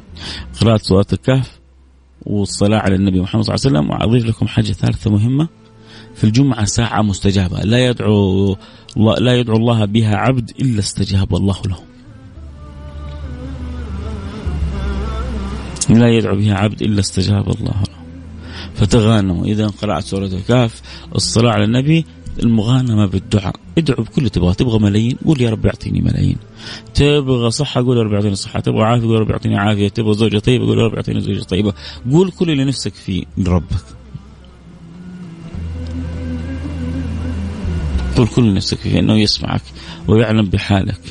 قراءة 0.62 0.78
سورة 0.78 1.06
الكهف 1.14 1.60
والصلاة 2.22 2.80
على 2.80 2.96
النبي 2.96 3.22
محمد 3.22 3.44
صلى 3.44 3.56
الله 3.56 3.66
عليه 3.66 3.80
وسلم 3.80 3.90
وأضيف 3.90 4.26
لكم 4.26 4.48
حاجة 4.48 4.72
ثالثة 4.72 5.12
مهمة. 5.12 5.48
في 6.16 6.24
الجمعة 6.24 6.66
ساعة 6.66 7.02
مستجابة 7.02 7.60
لا 7.60 7.88
يدعو 7.88 8.58
لا 8.98 9.36
يدعو 9.40 9.58
الله 9.58 9.86
بها 9.86 10.16
عبد 10.16 10.50
إلا 10.60 10.80
استجاب 10.80 11.36
الله 11.36 11.62
له. 11.66 11.80
لا 15.90 16.08
يدعو 16.08 16.36
بها 16.36 16.56
عبد 16.56 16.82
إلا 16.82 17.00
استجاب 17.00 17.50
الله 17.50 17.82
له. 17.82 18.04
فتغانموا. 18.76 19.46
إذا 19.46 19.68
قرأت 19.68 20.04
سورة 20.04 20.26
الكهف 20.26 20.82
الصلاة 21.16 21.52
على 21.52 21.64
النبي 21.64 22.06
المغانمة 22.40 23.06
بالدعاء. 23.06 23.56
ادعو 23.78 24.04
بكل 24.04 24.30
تبغى. 24.30 24.54
تبغى 24.54 24.80
ملايين 24.80 25.18
قول 25.26 25.42
يا 25.42 25.50
رب 25.50 25.66
اعطيني 25.66 26.02
ملايين. 26.02 26.38
تبغى 26.94 27.52
صحة 27.52 27.82
قول 27.82 27.98
يا 27.98 28.04
رب 28.04 28.14
اعطيني 28.14 28.36
صحة. 28.36 28.60
تبغى 28.60 28.84
عافية 28.84 29.06
قول 29.06 29.16
يا 29.16 29.20
رب 29.20 29.32
اعطيني 29.32 29.58
عافية. 29.58 29.88
تبغى 29.88 30.14
زوجة 30.14 30.40
طيبة 30.40 30.66
قول 30.66 30.78
يا 30.80 30.84
رب 30.84 30.96
اعطيني 30.96 31.22
زوجة 31.22 31.44
طيبة. 31.44 31.74
قول 32.12 32.32
كل 32.32 32.50
اللي 32.50 32.66
نفسك 32.66 32.94
فيه 32.94 33.24
لربك 33.38 33.84
قول 38.18 38.28
كل 38.28 38.42
اللي 38.42 38.54
نفسك 38.54 38.78
فيه 38.78 39.00
إنه 39.00 39.14
يسمعك 39.14 39.62
ويعلم 40.08 40.46
بحالك. 40.46 41.02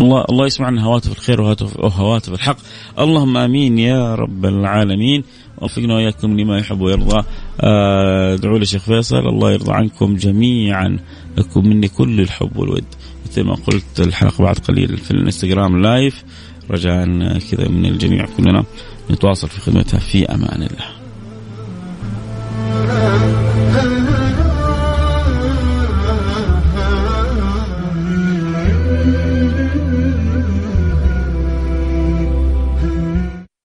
الله 0.00 0.24
الله 0.30 0.46
يسمعنا. 0.46 0.82
هواتف 0.82 1.12
الخير 1.12 1.40
وهواتف, 1.40 2.32
الحق. 2.32 2.56
اللهم 2.98 3.36
آمين 3.36 3.78
يا 3.78 4.14
رب 4.14 4.46
العالمين. 4.46 5.24
وفقنا 5.58 5.94
وإياكم 5.94 6.40
لما 6.40 6.58
يحب 6.58 6.80
ويرضى. 6.80 7.24
ادعوا 7.60 8.58
لي 8.58 8.66
شيخ 8.66 8.82
فيصل 8.82 9.28
الله 9.28 9.52
يرضى 9.52 9.72
عنكم 9.72 10.14
جميعا. 10.14 10.98
لكم 11.38 11.68
مني 11.68 11.88
كل 11.88 12.20
الحب 12.20 12.56
والود. 12.56 12.84
مثل 13.26 13.42
ما 13.42 13.54
قلت 13.54 14.00
الحلقة 14.00 14.44
بعد 14.44 14.58
قليل 14.58 14.96
في 14.96 15.10
الانستغرام 15.10 15.82
لايف 15.82 16.24
رجاء 16.70 17.04
كذا 17.38 17.68
من 17.68 17.86
الجميع 17.86 18.26
كلنا. 18.36 18.64
نتواصل 19.10 19.48
في 19.48 19.60
خدمتها. 19.60 20.00
في 20.00 20.26
أمان 20.26 20.62
الله. 20.62 20.99